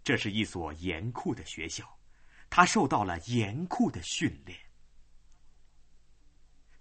[0.05, 1.99] 这是一所严酷的学校，
[2.51, 4.59] 他受到了严酷的训练。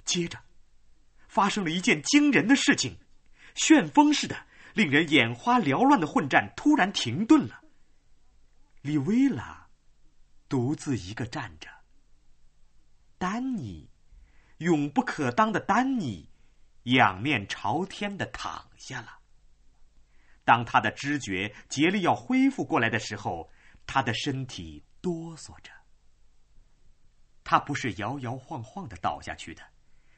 [0.03, 0.39] 接着，
[1.27, 2.97] 发生了一件惊人的事情，
[3.55, 7.61] 旋风似的、令人眼花缭乱的混战突然停顿了。
[8.81, 9.67] 李薇拉
[10.49, 11.69] 独自一个站着，
[13.17, 13.89] 丹尼，
[14.57, 16.27] 永不可当的丹尼。
[16.83, 19.19] 仰面朝天的躺下了。
[20.43, 23.51] 当他的知觉竭力要恢复过来的时候，
[23.85, 25.71] 他的身体哆嗦着。
[27.43, 29.63] 他不是摇摇晃晃的倒下去的，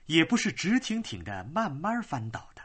[0.05, 2.61] 也不是直挺挺的慢慢翻倒的。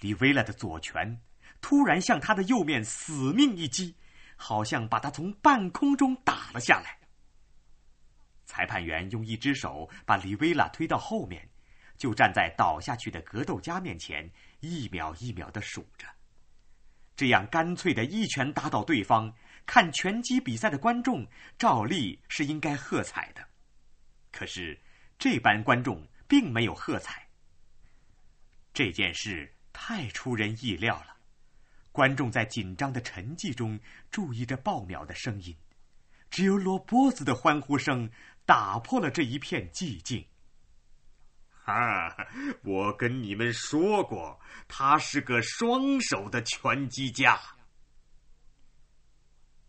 [0.00, 1.20] 李维拉的左拳
[1.60, 3.96] 突然向他的右面死命一击，
[4.36, 6.98] 好像把他从半空中打了下来。
[8.44, 11.48] 裁判员用一只手把李维拉推到后面。
[11.98, 16.06] 就站在倒下去的格斗家面前，一秒一秒的数着。
[17.16, 19.32] 这样干脆的一拳打倒对方，
[19.66, 21.26] 看拳击比赛的观众
[21.58, 23.44] 照例是应该喝彩的。
[24.30, 24.78] 可是
[25.18, 27.26] 这班观众并没有喝彩。
[28.72, 31.16] 这件事太出人意料了。
[31.90, 35.56] 观众在紧张的沉寂中注意着爆秒的声音，
[36.30, 38.10] 只有罗波子的欢呼声
[38.44, 40.26] 打破了这一片寂静。
[41.64, 42.14] 啊！
[42.62, 44.38] 我跟你们说过，
[44.68, 47.40] 他是个双手的拳击家。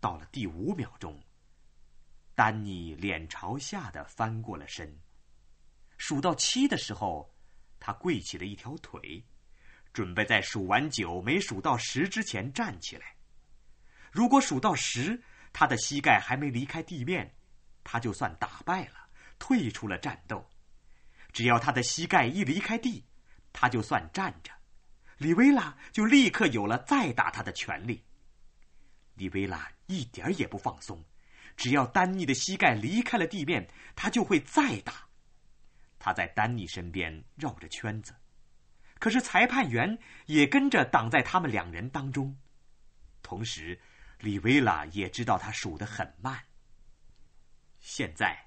[0.08, 1.22] 到了第五秒钟，
[2.34, 4.98] 丹尼脸朝下的翻过了身。
[5.98, 7.36] 数到七的时候，
[7.78, 9.22] 他跪起了一条腿，
[9.92, 13.18] 准备在数完九没数到十之前站起来。
[14.10, 17.36] 如果数到十，他的膝盖还没离开地面，
[17.84, 20.50] 他就算打败了，退出了战斗。
[21.34, 23.04] 只要他的膝盖一离开地，
[23.52, 24.54] 他就算站着，
[25.18, 28.06] 里维拉就立刻有了再打他的权利。
[29.16, 31.04] 里维拉一点也不放松，
[31.58, 35.08] 只要丹尼的膝盖离开了地面，他就会再打。
[36.00, 38.16] 他在丹尼身边绕着圈子，
[39.00, 42.38] 可是裁判员也跟着挡在他们两人当中。
[43.22, 43.78] 同时，
[44.20, 46.40] 里维拉也知道他数得很慢。
[47.80, 48.38] 现在，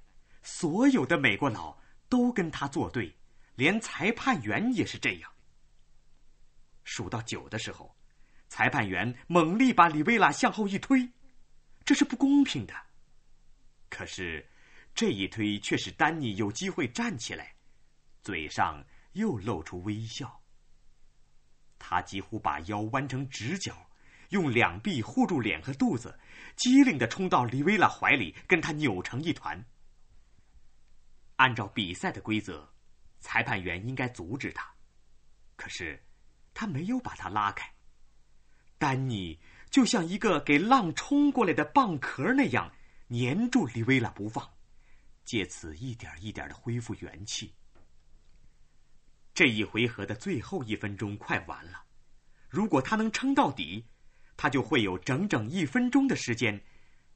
[0.42, 1.78] 所有的美国佬。
[2.10, 3.16] 都跟他作对，
[3.54, 5.30] 连裁判员也是这样。
[6.82, 7.96] 数到九的时候，
[8.48, 11.08] 裁判员猛力把里维拉向后一推，
[11.90, 12.74] 这是不公平的。
[13.88, 14.48] 可是，
[14.94, 17.56] 这一推却使丹尼有机会站起来，
[18.22, 18.84] 嘴上
[19.14, 20.40] 又露出微笑。
[21.80, 23.90] 他几乎把腰弯成直角，
[24.28, 26.16] 用两臂护住脸和肚子，
[26.54, 29.60] 机灵的冲到李维拉怀里，跟他扭成一团。
[31.38, 32.72] 按照比赛的规则，
[33.18, 34.72] 裁判员应该阻止他，
[35.56, 36.00] 可是
[36.54, 37.68] 他没有把他拉开。
[38.78, 39.40] 丹尼
[39.70, 42.72] 就像一个给浪冲过来的蚌壳那样
[43.10, 44.48] 粘住李维拉不放，
[45.24, 47.54] 借此一点一点的恢复元气。
[49.32, 51.84] 这一回合的最后一分钟快完了，
[52.48, 53.86] 如果他能撑到底，
[54.36, 56.60] 他就会有整整一分钟的时间，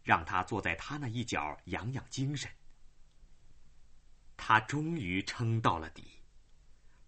[0.02, 2.48] 让他坐在他那一角养养精神。
[4.36, 6.04] 他终于撑到了底，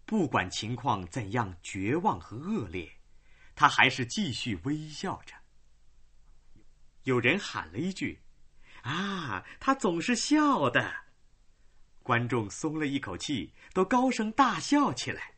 [0.05, 2.91] 不管情况怎样绝望和恶劣，
[3.55, 5.33] 他还是继续微笑着。
[7.07, 8.21] 有人喊了一句
[8.83, 11.05] ：“啊，他总是笑的。”
[12.03, 15.35] 观众松了一口气，都高声大笑起来。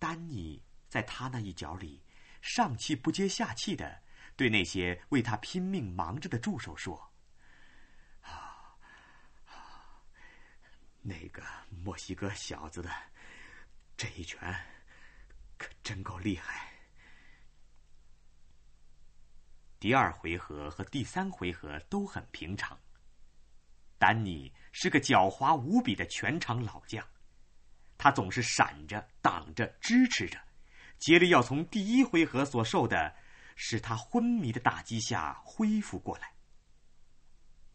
[0.00, 2.02] 丹尼在他那一角里，
[2.42, 4.02] 上气不接下气的
[4.34, 7.12] 对那些为他拼命忙着的助手说
[8.26, 8.74] ：“啊，
[11.02, 11.40] 那个
[11.84, 12.90] 墨西哥小子的
[13.96, 14.52] 这一拳
[15.56, 16.68] 可真够厉害。”
[19.80, 22.78] 第二回合和第三回合都很平常。
[23.98, 27.02] 丹尼是个狡猾无比的全场老将。
[27.96, 30.38] 他总是闪着、挡着、支持着，
[30.98, 33.14] 竭力要从第一回合所受的
[33.56, 36.30] 使他昏迷的打击下恢复过来。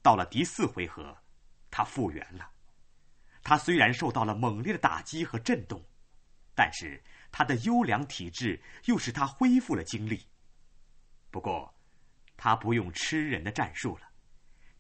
[0.04, 1.18] 到了第四回合，
[1.72, 2.50] 他复原了。
[3.44, 5.84] 他虽然受到了猛烈的打击和震动，
[6.56, 10.28] 但是他的优良体质又使他恢复了精力。
[11.30, 11.75] 不过，
[12.38, 14.10] 他不用吃人的战术了。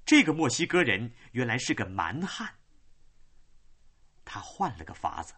[0.05, 2.53] 这个墨西哥人原来是个蛮汉。
[4.23, 5.33] 他换了个法子，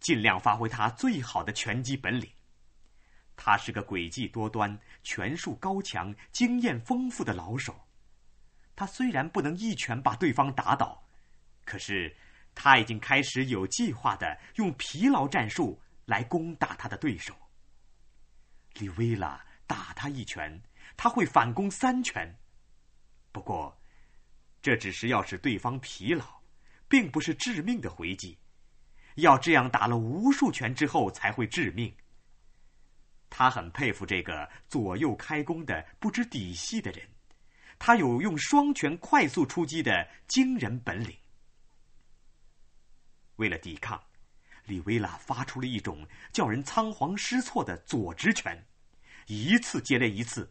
[0.00, 2.30] 尽量发挥他最好的拳击本领。
[3.36, 7.88] 他是个诡计多端、拳术高强、经验丰富的老手。
[8.74, 11.08] 他虽然不能一拳把对方打倒，
[11.64, 12.16] 可是
[12.54, 17.34] 他已经开始有计划的用疲劳战术来攻打他的对手。
[18.74, 20.60] 里维拉打他一拳，
[20.98, 22.38] 他会反攻三拳。
[23.32, 23.74] 不过，
[24.60, 26.36] 这只是要使对方疲劳。
[26.90, 28.38] 并不是致命的回击，
[29.16, 31.94] 要这样打了无数拳之后才会致命。
[33.28, 37.06] 他很佩服这个左右开弓的不知底细的人，
[37.78, 41.14] 他有用双拳快速出击的惊人本领。
[43.36, 44.02] 为了抵抗，
[44.64, 48.66] 里维拉发出了一种叫人仓皇失措的左直拳，
[49.26, 50.50] 一次接连一次，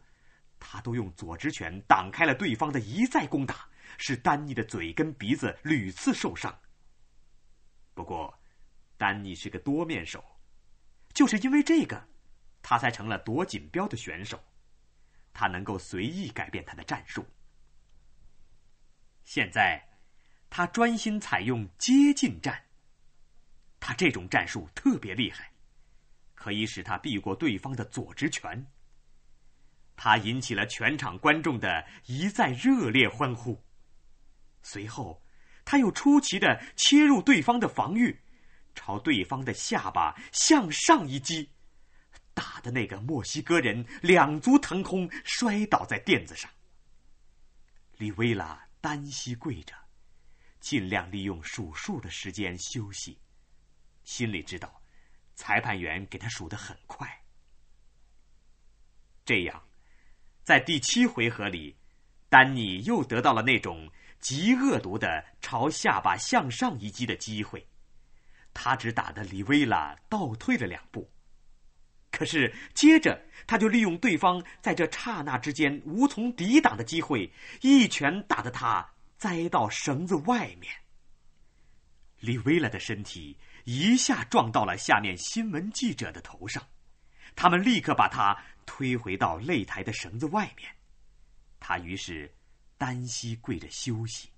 [0.58, 3.68] 他都用左直拳挡开了对方的一再攻打。
[4.00, 6.56] 使丹尼的嘴跟鼻子屡次受伤。
[7.94, 8.38] 不过，
[8.96, 10.24] 丹尼是个多面手，
[11.12, 12.06] 就是因为这个，
[12.62, 14.40] 他才成了夺锦标的选手。
[15.32, 17.26] 他能够随意改变他的战术。
[19.24, 19.84] 现在，
[20.48, 22.62] 他专心采用接近战。
[23.80, 25.50] 他这种战术特别厉害，
[26.34, 28.64] 可以使他避过对方的左直拳。
[29.98, 33.60] 他引起了全场观众的一再热烈欢呼。
[34.62, 35.20] 随后，
[35.64, 38.16] 他又出奇的切入对方的防御，
[38.76, 41.50] 朝对方的下巴向上一击，
[42.32, 46.48] 打的那个墨西哥人两足腾空，摔倒在垫子上。
[47.96, 49.74] 里维拉单膝跪着，
[50.60, 53.18] 尽量利用数数的时间休息，
[54.04, 54.80] 心里知道，
[55.34, 57.24] 裁判员给他数的很快。
[59.24, 59.67] 这样，
[60.48, 61.76] 在第七回合里，
[62.30, 63.86] 丹尼又得到了那种。
[64.18, 67.68] 极恶毒的朝下巴向上一击的机会，
[68.54, 71.08] 他只打得李维拉倒退了两步。
[72.10, 77.30] 可是接着他就利用对方在这刹那之间无从抵挡的机会，
[77.60, 78.88] 一拳打得他
[79.18, 80.72] 栽到绳子外面。
[82.20, 86.66] 李维拉的身体一下撞到了下面新闻记者的头上，
[87.36, 88.36] 他们立刻把他
[88.68, 90.70] 推回到擂台的绳子外面。
[91.58, 92.32] 他于是。
[92.80, 94.30] 单膝跪着休息。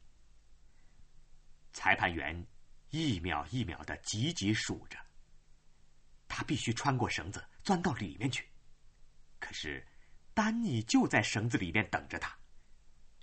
[1.74, 2.46] 裁判员
[2.88, 4.96] 一秒一秒的急急数着。
[6.26, 8.48] 他必须穿过绳子钻到里面去，
[9.38, 9.86] 可是
[10.32, 12.34] 丹尼就在绳子里面等着他。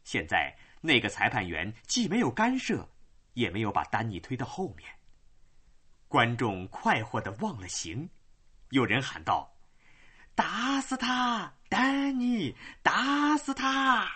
[0.03, 2.87] 现在那个裁判员既没有干涉，
[3.33, 4.87] 也没有把丹尼推到后面。
[6.07, 8.07] 观众快活的忘了形，
[8.69, 9.51] 有人喊道
[10.37, 12.55] ：“打死他，丹尼！
[12.83, 14.07] 打死他！”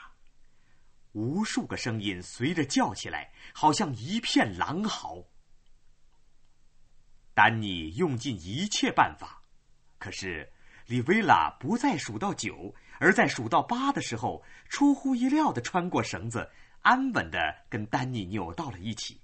[1.14, 5.26] 无数个声音随着叫起来，好像一片狼嚎。
[7.34, 9.42] 丹尼用尽一切办法，
[9.98, 10.48] 可是
[10.86, 16.48] 里维拉不再数到九，而在数到八的时候，出乎意料的穿过绳子，
[16.82, 19.20] 安稳的跟丹尼扭到了一起。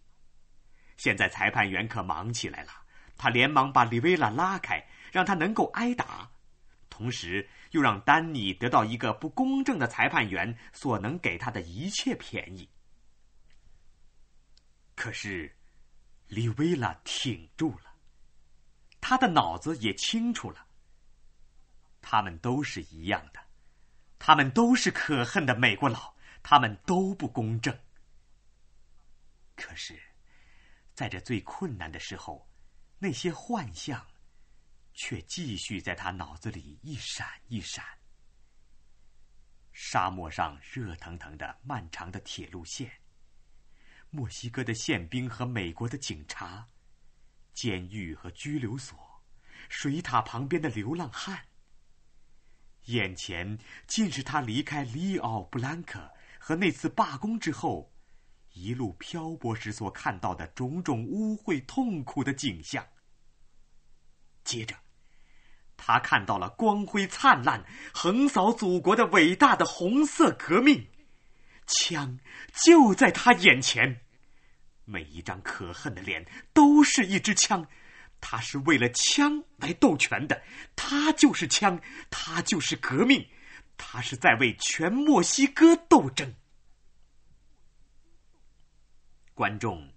[0.98, 2.72] 现在裁判员可忙起来了，
[3.16, 6.32] 他连忙把里维拉拉开，让他能够挨打。
[6.98, 12.68] 同时，又让丹尼得到一个不公正的裁判员所能给他的一切便宜。
[14.96, 15.56] 可是，
[16.28, 17.94] 李维拉挺住了，
[19.00, 20.66] 他的脑子也清楚了，
[22.02, 23.40] 他们都是一样的，
[24.18, 27.78] 他们都是可恨的美国佬，他们都不公正。
[29.56, 30.02] 可是，
[30.96, 32.50] 在这最困难的时候，
[32.98, 34.04] 那些幻象
[34.98, 37.86] 却继续在他脑子里一闪一闪。
[39.72, 42.92] 沙漠上热腾腾的漫长的铁路线，
[44.10, 46.68] 墨西哥的宪兵和美国的警察，
[47.54, 48.98] 监狱和拘留所，
[49.70, 51.46] 水塔旁边的流浪汉。
[52.86, 57.94] 眼前尽是他离开里奥布兰克和那次罢工之后。
[58.54, 62.84] 一路漂泊时所看到的种种污秽、痛苦的景象。
[64.44, 64.76] 接着，
[65.78, 67.64] 他看到了光辉灿烂、
[67.94, 70.88] 横扫祖国的伟大的红色革命，
[71.68, 72.20] 枪
[72.52, 74.02] 就在他眼前，
[74.84, 77.66] 每一张可恨的脸都是一支枪，
[78.20, 80.42] 他是为了枪来斗拳的，
[80.76, 81.80] 他就是枪，
[82.10, 83.26] 他就是革命，
[83.78, 86.34] 他是在为全墨西哥斗争。
[89.34, 89.88] 观众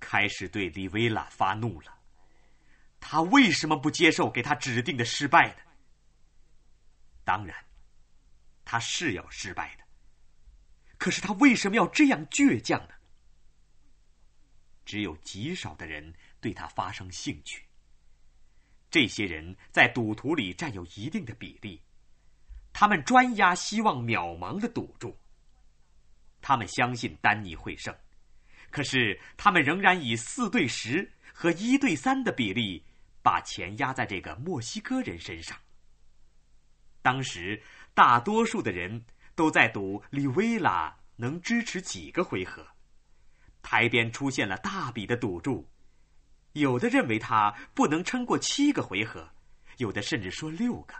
[0.00, 1.99] 开始对里维拉发怒了。
[3.00, 5.62] 他为什么不接受给他指定的失败呢？
[7.24, 7.56] 当然，
[8.64, 9.84] 他是要失败的。
[10.98, 12.94] 可是他为什么要这样倔强呢？
[14.84, 17.64] 只有极少的人对他发生兴趣。
[18.90, 21.80] 这些人在赌徒里占有一定的比例，
[22.72, 25.16] 他们专押希望渺茫的赌注。
[26.42, 27.94] 他们相信丹尼会胜。
[28.70, 32.84] 可是，他们仍然以四对十和一对三的比例
[33.22, 35.56] 把钱压在这个墨西哥人身上。
[37.02, 37.62] 当时，
[37.94, 42.66] 大多数的人都在赌李维拉能支持几个回合。
[43.62, 45.68] 台边出现了大笔的赌注，
[46.52, 49.30] 有的认为他不能撑过七个回合，
[49.78, 50.94] 有的甚至说六个。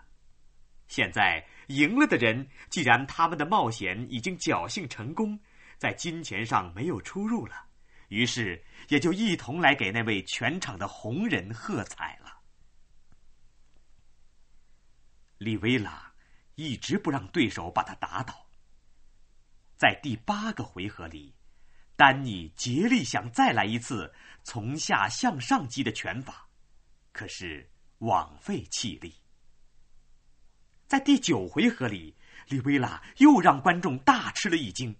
[0.89, 5.39] 现在赢了的人，既然他们的冒险已经侥幸成功。
[5.79, 7.65] 在金钱上没有出入了，
[8.11, 12.41] 于是也就一同来给那位全场的红人喝彩了。
[15.39, 16.13] 利维拉
[16.57, 18.47] 一直不让对手把他打倒。
[19.77, 21.35] 在第八个回合里，
[21.97, 24.13] 丹尼竭力想再来一次
[24.43, 26.49] 从下向上击的拳法，
[27.13, 29.15] 可是枉费气力。
[30.89, 32.17] 在第九回合里，
[32.49, 34.95] 利维拉又让观众大吃了一惊。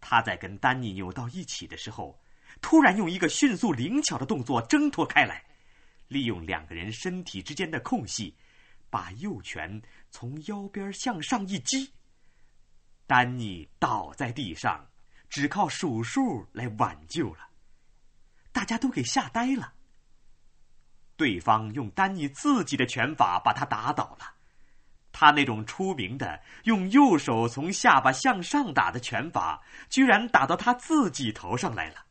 [0.00, 2.18] 他在跟丹尼扭到一起的时候，
[2.60, 5.44] 突然用一个迅速灵巧的动作挣脱开来，
[6.08, 8.34] 利用两个人身体之间的空隙，
[8.88, 11.92] 把右拳从腰边向上一击。
[13.06, 14.88] 丹尼倒在地上，
[15.28, 17.48] 只靠数数来挽救了。
[18.52, 19.74] 大家都给吓呆了。
[21.16, 24.34] 对方用丹尼自己的拳法把他打倒了。
[25.20, 32.06] 他那种出名的用右手从下巴向上打的拳法，居然打到他自己头上来了。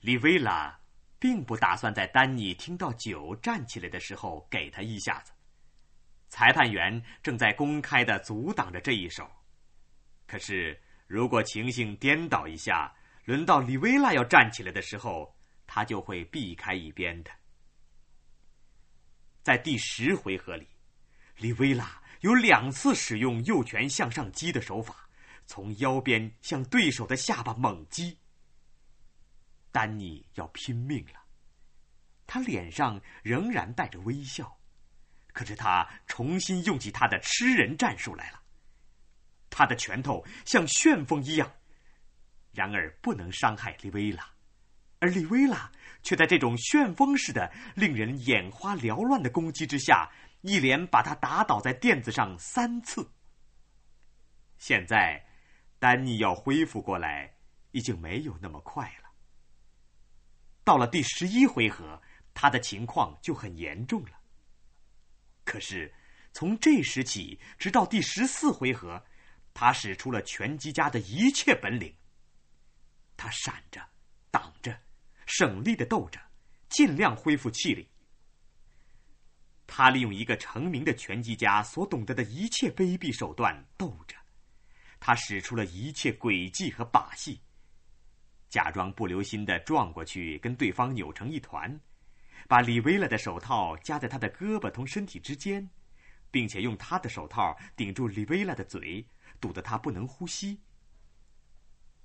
[0.00, 0.76] 里维拉
[1.20, 5.30] 并不打算在丹尼听到酒站起来的时候给他一下子。
[6.28, 9.30] 裁判员正在公开的阻挡着这一手。
[10.26, 10.76] 可是，
[11.06, 12.92] 如果情形颠倒一下，
[13.24, 15.32] 轮到里维拉要站起来的时候，
[15.68, 17.30] 他就会避开一边的。
[19.44, 20.66] 在第十回合里。
[21.42, 25.08] 利维拉有两次使用右拳向上击的手法，
[25.44, 28.16] 从腰边向对手的下巴猛击。
[29.72, 31.20] 丹尼要拼命了，
[32.28, 34.56] 他脸上仍然带着微笑，
[35.32, 38.40] 可是他重新用起他的吃人战术来了。
[39.50, 41.52] 他的拳头像旋风一样，
[42.52, 44.24] 然而不能伤害利维拉，
[45.00, 45.72] 而利维拉
[46.04, 50.08] 却在这种旋风似的、令人眼花缭乱的攻击之下。
[50.42, 53.10] 一连把他打倒在垫子上三次。
[54.58, 55.24] 现在，
[55.78, 57.34] 丹尼要恢复过来，
[57.72, 59.10] 已经没有那么快了。
[60.62, 62.00] 到了第十一回合，
[62.34, 64.20] 他的情况就很严重了。
[65.44, 65.92] 可是，
[66.32, 69.04] 从这时起，直到第十四回合，
[69.52, 71.92] 他使出了拳击家的一切本领。
[73.16, 73.80] 他闪着，
[74.30, 74.76] 挡着，
[75.26, 76.20] 省力的斗着，
[76.68, 77.88] 尽量恢复气力。
[79.74, 84.14] 他利用一个成名的拳击家所懂得的一切卑鄙手段斗着，
[85.00, 87.40] 他使出了一切诡计和把戏，
[88.50, 91.80] 假装不留心的撞过去，跟对方扭成一团，
[92.46, 95.66] 把李维拉的手套夹在他的胳膊同身体之间，
[96.30, 99.02] 并且用他的手套顶住李维拉的嘴，
[99.40, 100.60] 堵得他不能呼吸。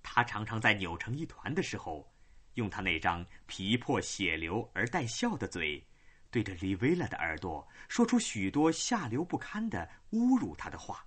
[0.02, 2.10] 他常常在扭成一团的时候，
[2.54, 5.86] 用他那张皮破血流而带笑的嘴。
[6.30, 11.06] 对着李维拉的耳朵说出许多下流不堪的侮辱他的话，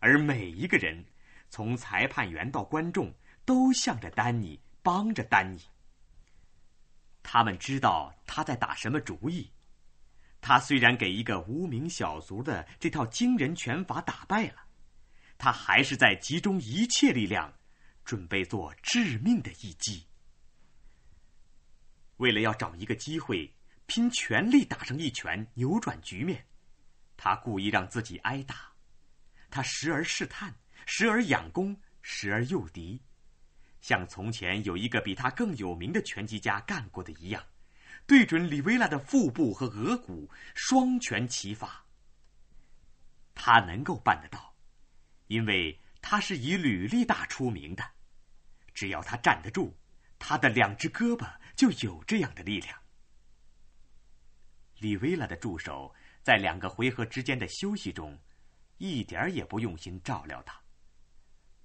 [0.00, 1.04] 而每一个人，
[1.48, 3.14] 从裁判员到观众，
[3.44, 5.60] 都向着丹尼，帮着丹尼。
[7.22, 9.50] 他们知道他在打什么主意。
[10.40, 14.66] 他虽然给一个无名小卒的这套惊人拳法打败了，
[15.38, 17.52] 他还是在集中一切力量，
[18.04, 20.06] 准备做致命的一击。
[22.18, 23.55] 为了要找一个机会。
[23.86, 26.46] 拼全力打上一拳，扭转局面。
[27.16, 28.72] 他故意让自己挨打，
[29.50, 30.54] 他时而试探，
[30.84, 33.00] 时而仰攻，时而诱敌，
[33.80, 37.42] 像从前有一个比他更有名的拳击家干过的一样，
[38.06, 41.84] 对准里维拉的腹部和额骨，双拳齐发。
[43.34, 44.54] 他能够办得到，
[45.28, 47.84] 因为他是以履历大出名的。
[48.74, 49.74] 只要他站得住，
[50.18, 52.78] 他的两只胳膊就有这样的力量。
[54.78, 58.18] 李维拉的助手在两个回合之间的休息中，
[58.78, 60.60] 一点儿也不用心照料他。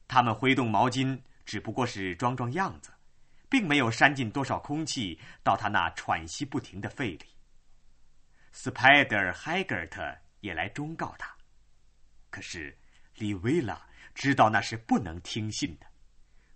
[0.07, 2.91] 他们挥动毛巾，只不过是装装样子，
[3.49, 7.25] 并没有扇进多少空气到他那喘息不停的肺里。
[8.53, 11.35] Spider Haggart 也来忠告他，
[12.29, 12.77] 可是
[13.15, 15.87] 李维拉知道那是不能听信的。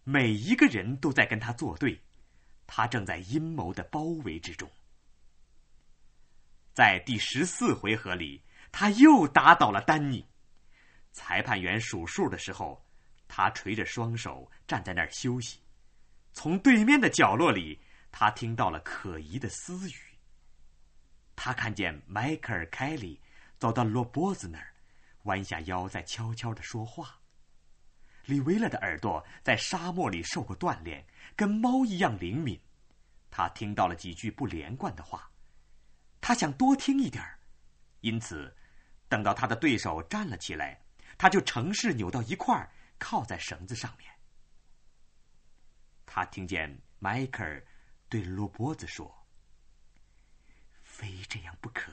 [0.03, 1.99] 每一个人都在跟他作对，
[2.67, 4.69] 他正在阴谋的包围之中。
[6.75, 10.27] 在第十四回合里，他又打倒了丹尼。
[11.13, 12.85] 裁判员数数的时候，
[13.29, 15.61] 他垂着双手站在那儿休息。
[16.33, 17.79] 从对面的角落里，
[18.11, 19.95] 他听到了可疑的私语。
[21.33, 23.21] 他看见迈克尔·凯利
[23.57, 24.73] 走到罗波子那儿，
[25.23, 27.17] 弯下腰在悄悄的说话。
[28.25, 31.05] 李维拉的耳朵在沙漠里受过锻炼，
[31.37, 32.59] 跟猫一样灵敏。
[33.31, 35.31] 他听到了几句不连贯的话。
[36.27, 37.23] 他想多听一点，
[38.01, 38.51] 因此，
[39.07, 40.81] 等到他的对手站了起来，
[41.19, 44.11] 他就乘势扭到一块儿，靠在绳子上面。
[46.03, 47.63] 他听见迈克尔
[48.09, 49.15] 对罗波子说
[50.81, 51.91] ：“非这样不可，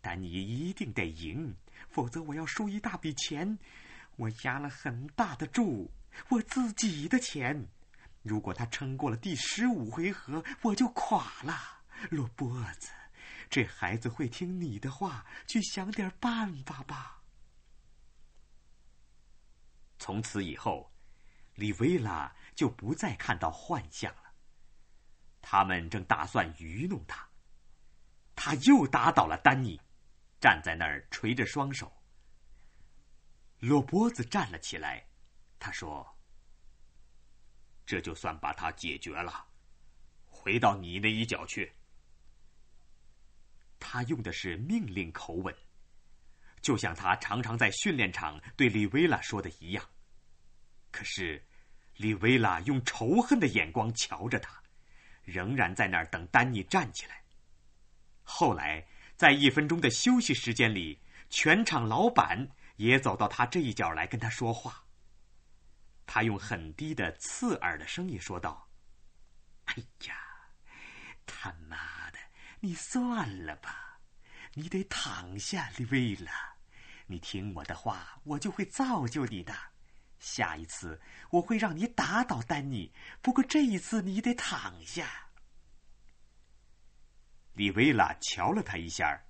[0.00, 1.54] 但你一定得赢，
[1.88, 3.56] 否则我要输一大笔钱。
[4.16, 5.88] 我压了很大的注，
[6.30, 7.64] 我自己的钱。
[8.22, 11.56] 如果他撑过了第十五回合，我就垮了，
[12.10, 12.90] 罗波子。”
[13.52, 17.22] 这孩子会听你的话，去想点办法吧。
[19.98, 20.90] 从此以后，
[21.56, 24.32] 李维拉就不再看到幻象了。
[25.42, 27.28] 他们正打算愚弄他，
[28.34, 29.78] 他又打倒了丹尼，
[30.40, 31.92] 站在那儿垂着双手。
[33.58, 35.06] 罗波子站了起来，
[35.58, 36.18] 他说
[37.84, 39.46] ：“这就算把他解决了，
[40.26, 41.70] 回到你那一角去。”
[43.84, 45.52] 他用的是命令口吻，
[46.60, 49.84] 就像他常常在训练场对李维拉说的一样。
[50.92, 51.44] 可是，
[51.96, 54.62] 李维拉用仇恨的眼光瞧着他，
[55.24, 57.22] 仍然在那儿等丹尼站起来。
[58.22, 58.86] 后来，
[59.16, 64.84] 在一分钟的休息时间里，全场老板也走到他这一角来跟他说话。
[66.06, 68.68] 他用很低的刺耳的声音说道
[69.66, 69.74] ：“哎
[70.06, 70.14] 呀，
[71.26, 71.76] 他妈！”
[72.64, 73.98] 你算了吧，
[74.54, 76.30] 你得躺下，李维拉。
[77.06, 79.52] 你听我的话，我就会造就你的。
[80.20, 85.26] 下一次我会让你打倒丹尼，不过这一次你得躺下。
[87.54, 89.20] 李维拉瞧了他一下，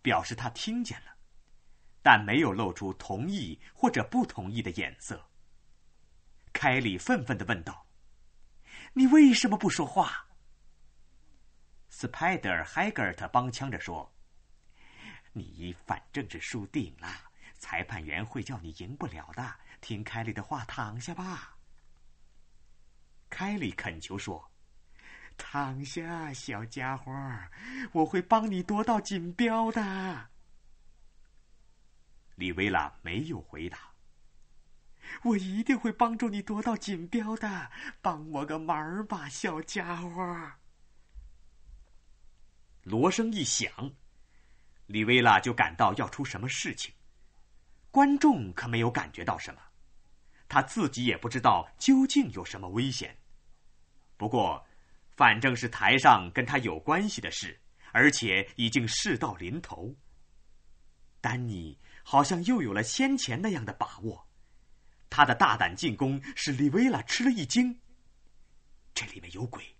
[0.00, 1.18] 表示他听见了，
[2.02, 5.28] 但没有露出同意或者不同意的眼色。
[6.54, 7.86] 凯里愤愤的问道
[8.94, 10.28] ：“你为什么不说话？”
[11.90, 14.14] Spider Haggart 帮腔着说
[15.34, 17.08] ：“你反正是输定了，
[17.58, 19.54] 裁判员会叫你赢不了的。
[19.80, 21.56] 听凯里的话，躺下吧。”
[23.28, 24.50] 凯里恳求说
[25.36, 27.12] ：“躺下，小家伙，
[27.92, 30.30] 我会帮你夺到锦标的。”
[32.36, 33.78] 李维拉没有回答。
[35.24, 40.52] “我一定会帮助你夺到锦标的，帮我个忙吧，小家伙。”
[42.82, 43.70] 锣声一响，
[44.86, 46.94] 李维拉就感到要出什么事情。
[47.90, 49.60] 观众可没有感觉到什么，
[50.48, 53.16] 他自己也不知道究竟有什么危险。
[54.16, 54.66] 不过，
[55.16, 57.60] 反正是台上跟他有关系的事，
[57.92, 59.94] 而且已经事到临头。
[61.20, 64.26] 丹尼好像又有了先前那样的把握，
[65.10, 67.78] 他的大胆进攻使李维拉吃了一惊。
[68.94, 69.76] 这里面有鬼！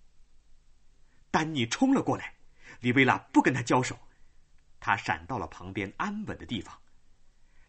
[1.31, 2.35] 丹尼冲了过来。
[2.81, 3.99] 里维拉不跟他交手，
[4.79, 6.79] 他闪到了旁边安稳的地方。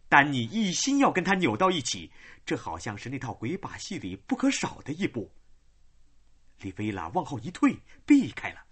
[0.08, 2.10] 丹尼一心要跟他扭到一起，
[2.44, 5.32] 这好像是那套鬼把戏里不可少的一步。
[6.60, 8.62] 里维拉往后一退，避开了。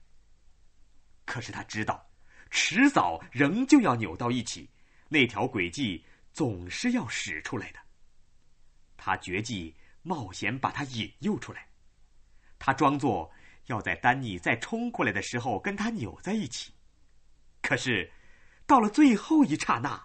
[1.24, 2.10] 可是他知道，
[2.50, 4.68] 迟早仍旧要扭到一起，
[5.08, 7.78] 那条轨迹总是要使出来的。
[8.96, 11.66] 他决计冒险把他引诱出来，
[12.58, 13.30] 他装作
[13.70, 16.72] 要在丹尼再冲过来的时候跟他扭在一起。
[17.62, 18.10] 可是，
[18.66, 20.02] 到了最后一刹那，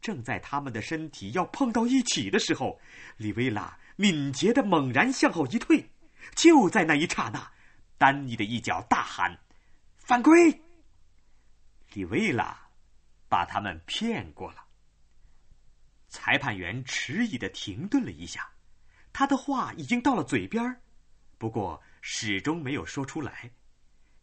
[0.00, 2.80] 正在他们的身体要碰到一起的时候，
[3.18, 5.90] 里维拉敏捷的猛然向后一退。
[6.34, 7.52] 就在那一刹那，
[7.98, 9.38] 丹尼的一脚大喊。
[9.98, 10.62] 犯规！
[11.92, 12.58] 里维拉
[13.28, 14.64] 把他们骗过了。
[16.08, 18.50] 裁判员迟疑的停顿了一下，
[19.12, 20.80] 他的话已经到了嘴边
[21.38, 23.50] 不过始终没有说出来，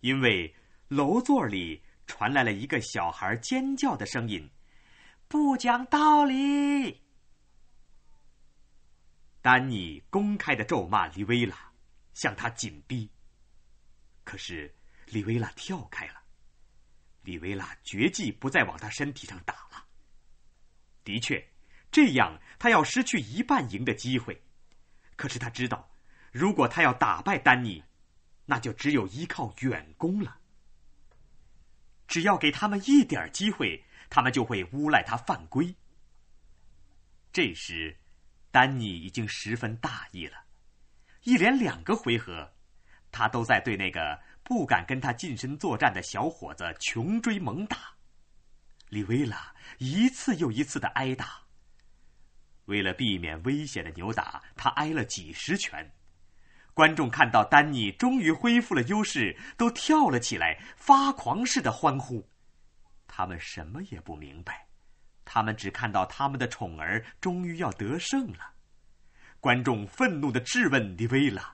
[0.01, 0.55] 因为
[0.87, 4.49] 楼座里传来了一个小孩尖叫的声音
[5.27, 7.01] ：“不讲道理！”
[9.41, 11.71] 丹尼公开的咒骂李维拉，
[12.13, 13.09] 向他紧逼。
[14.23, 14.73] 可是。
[15.09, 16.21] 李维拉跳开了，
[17.21, 19.87] 李维拉决计不再往他身体上打了。
[21.05, 21.49] 的确，
[21.89, 24.43] 这样他要失去一半赢的机会。
[25.15, 25.89] 可是他知道，
[26.37, 27.83] 如果他要打败丹尼，
[28.45, 30.37] 那就只有依靠远攻了。
[32.07, 35.75] 只要给他们一点机会，他们就会诬赖他犯规。
[37.33, 37.97] 这时，
[38.51, 40.37] 丹尼已经十分大意了，
[41.23, 42.53] 一连两个回合，
[43.11, 44.19] 他都在对那个。
[44.43, 47.77] 不敢跟他近身作战的小伙子穷追猛打，
[48.87, 51.41] 里维拉一次又一次的挨打。
[52.63, 55.91] 为了避免危险的扭打，他挨了几十拳。
[56.77, 62.23] 观众看到丹尼终于恢复了优势，都跳了起来，发狂似的欢呼。
[63.07, 64.67] 他们什么也不明白，
[65.25, 68.51] 他们只看到他们的宠儿终于要得胜了。
[69.39, 71.51] 观众愤怒的质问里维拉。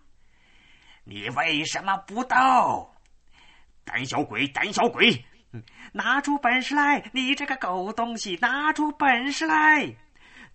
[1.05, 2.93] 你为什么不斗？
[3.85, 5.23] 胆小鬼，胆小鬼！
[5.93, 7.09] 拿出本事来！
[7.13, 9.95] 你这个狗东西，拿出本事来！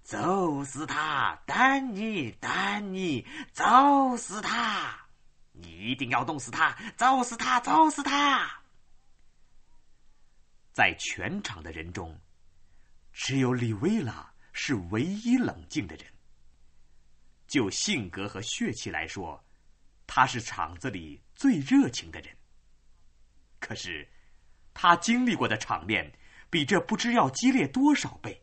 [0.09, 5.07] 揍死他，丹尼，丹尼，揍死他！
[5.53, 8.63] 你一定要弄死他，揍死他，揍死他！
[10.73, 12.19] 在全场的人中，
[13.13, 16.07] 只有里维拉是唯一冷静的人。
[17.47, 19.45] 就性格和血气来说。
[20.07, 22.35] 他是场子里最热情的人。
[23.61, 24.11] 可是，
[24.73, 26.11] 他经历过的场面
[26.49, 28.43] 比这不知要激烈多少倍。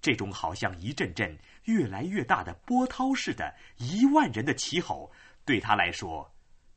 [0.00, 5.12] 这种好像一阵阵越来越大的波涛似的，一万人的齐吼，
[5.44, 6.34] 对他来说，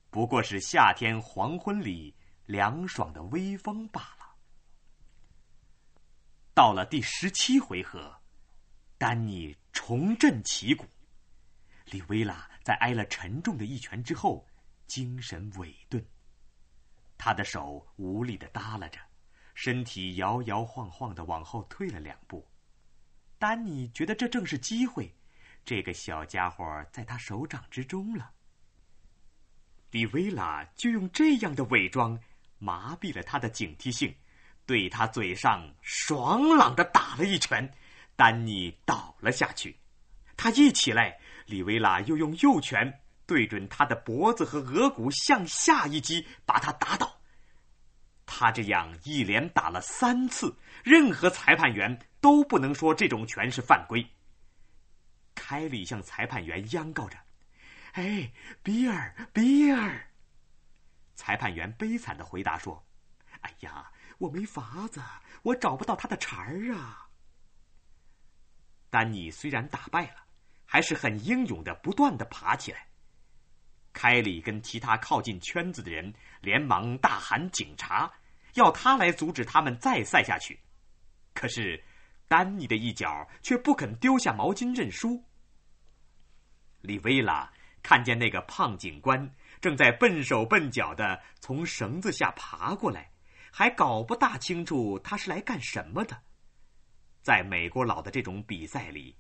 [0.10, 2.14] 不过是夏天黄昏里
[2.46, 4.36] 凉爽的微风罢了。
[6.54, 8.16] 到了第十七回合，
[8.98, 10.86] 丹尼重振旗鼓，
[11.86, 12.50] 里维拉。
[12.64, 14.48] 在挨了沉重的一拳之后，
[14.88, 16.02] 精神萎顿。
[17.18, 19.00] 他的手无力的耷拉着，
[19.54, 22.48] 身体摇摇晃晃的往后退了两步。
[23.44, 25.14] 丹尼觉得这正是机会，
[25.66, 26.64] 这个小家伙
[26.94, 28.32] 在他手掌之中了。
[29.92, 32.18] 迪维拉就用这样的伪装
[32.58, 34.16] 麻痹了他的警惕性，
[34.66, 37.70] 对他嘴上爽朗的打了一拳，
[38.16, 39.78] 丹尼倒了下去。
[40.38, 41.20] 他一起来。
[41.46, 47.20] 里维拉又用右拳对准他的脖子和额骨向下一击，把他打倒。
[48.26, 54.06] 他这样一连打了三次，任何裁判员都不能说这种拳是犯规。
[55.36, 57.18] 凯里向裁判员央告着
[57.94, 58.32] ：“哎，
[58.62, 60.08] 比尔，比尔！”
[61.16, 62.86] 裁判员悲惨的回答说
[63.42, 65.02] ：“哎呀，我没法子，
[65.44, 67.08] 我找不到他的茬儿啊。”
[68.90, 70.24] 丹尼虽然打败了。
[70.66, 72.88] 还是很英勇的，不断的爬起来。
[73.94, 78.12] 凯里跟其他靠近圈子的人连忙大喊：“警察！”
[78.56, 80.60] 要他来阻止他们再赛下去。
[81.34, 81.82] 可是，
[82.28, 85.24] 丹尼的一脚却不肯丢下毛巾认输。
[86.82, 87.52] 李维拉
[87.82, 93.12] 看见那个胖警官正在笨手笨脚的从绳子下爬过来，
[93.52, 96.22] 还搞不大清楚他是来干什么的。
[97.22, 99.16] 在美国佬的这种比赛里。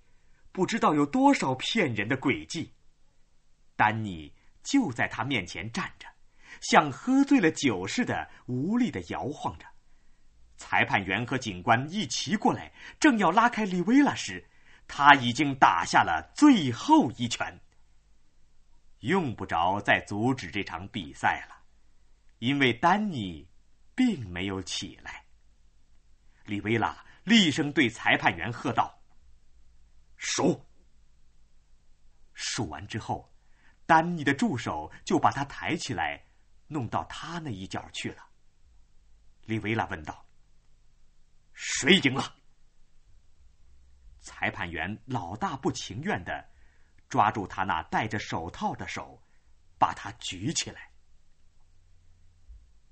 [0.56, 2.72] 不知道有多少骗人的诡计。
[3.76, 4.32] 丹尼
[4.64, 6.08] 就在他面前站着，
[6.62, 9.66] 像喝醉了酒似的，无力的摇晃着。
[10.56, 14.48] 裁判员和警官一齐过来，正要拉开利维拉时，
[14.88, 17.60] 他已经打下了最后一拳。
[19.00, 21.58] 用不着再阻止这场比赛了，
[22.40, 23.46] 因为丹尼
[23.94, 25.26] 并没有起来。
[26.46, 28.98] 里维拉厉声对裁判员喝道
[30.16, 30.66] ：“数！”
[32.34, 33.33] 数完之后，
[33.86, 36.24] 丹尼的助手就把他抬起来，
[36.68, 38.24] 弄到他那一角去了。
[39.46, 40.26] 李维拉问道
[41.54, 42.36] ：“谁赢了？”
[44.22, 46.50] 裁判员老大不情愿的
[47.10, 49.22] 抓住他那戴着手套的手，
[49.78, 50.90] 把他举起来。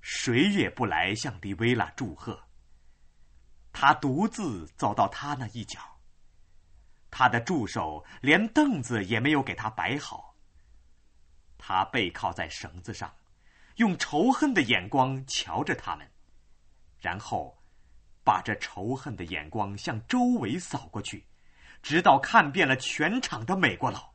[0.02, 2.46] 谁也不来向李维拉祝贺。
[3.72, 5.80] 他独自走到他那一角。
[7.10, 10.31] 他的助手连凳子也没有给他摆好。
[11.64, 13.14] 他背靠在绳子上，
[13.76, 16.10] 用仇恨的眼光瞧着他们，
[16.98, 17.56] 然后。
[18.24, 21.26] 把这仇恨的眼光向周围扫过去，
[21.82, 24.14] 直到看遍了全场的美国佬。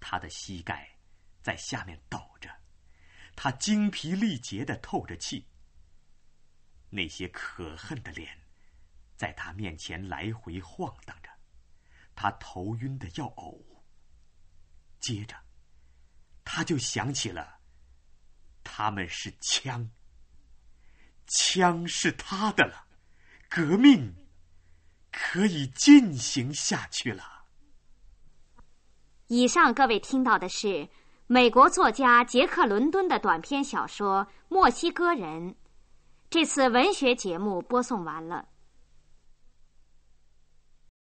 [0.00, 0.98] 他的膝盖
[1.40, 2.50] 在下面抖着，
[3.36, 5.46] 他精疲力竭的透着气。
[6.90, 8.36] 那些可恨的脸
[9.14, 11.30] 在他面前来回晃荡着，
[12.16, 13.62] 他头晕的要呕。
[14.98, 15.36] 接着，
[16.46, 17.58] 他就想起了，
[18.62, 19.90] 他们是枪。
[21.26, 22.86] 枪是他的了，
[23.50, 24.14] 革命
[25.10, 27.42] 可以进行下去了。
[29.26, 30.88] 以上各位听到的是
[31.26, 35.50] 美国作家杰克·伦敦的短篇小说《墨西哥人》。
[36.30, 38.46] 这次文学节目播送完了。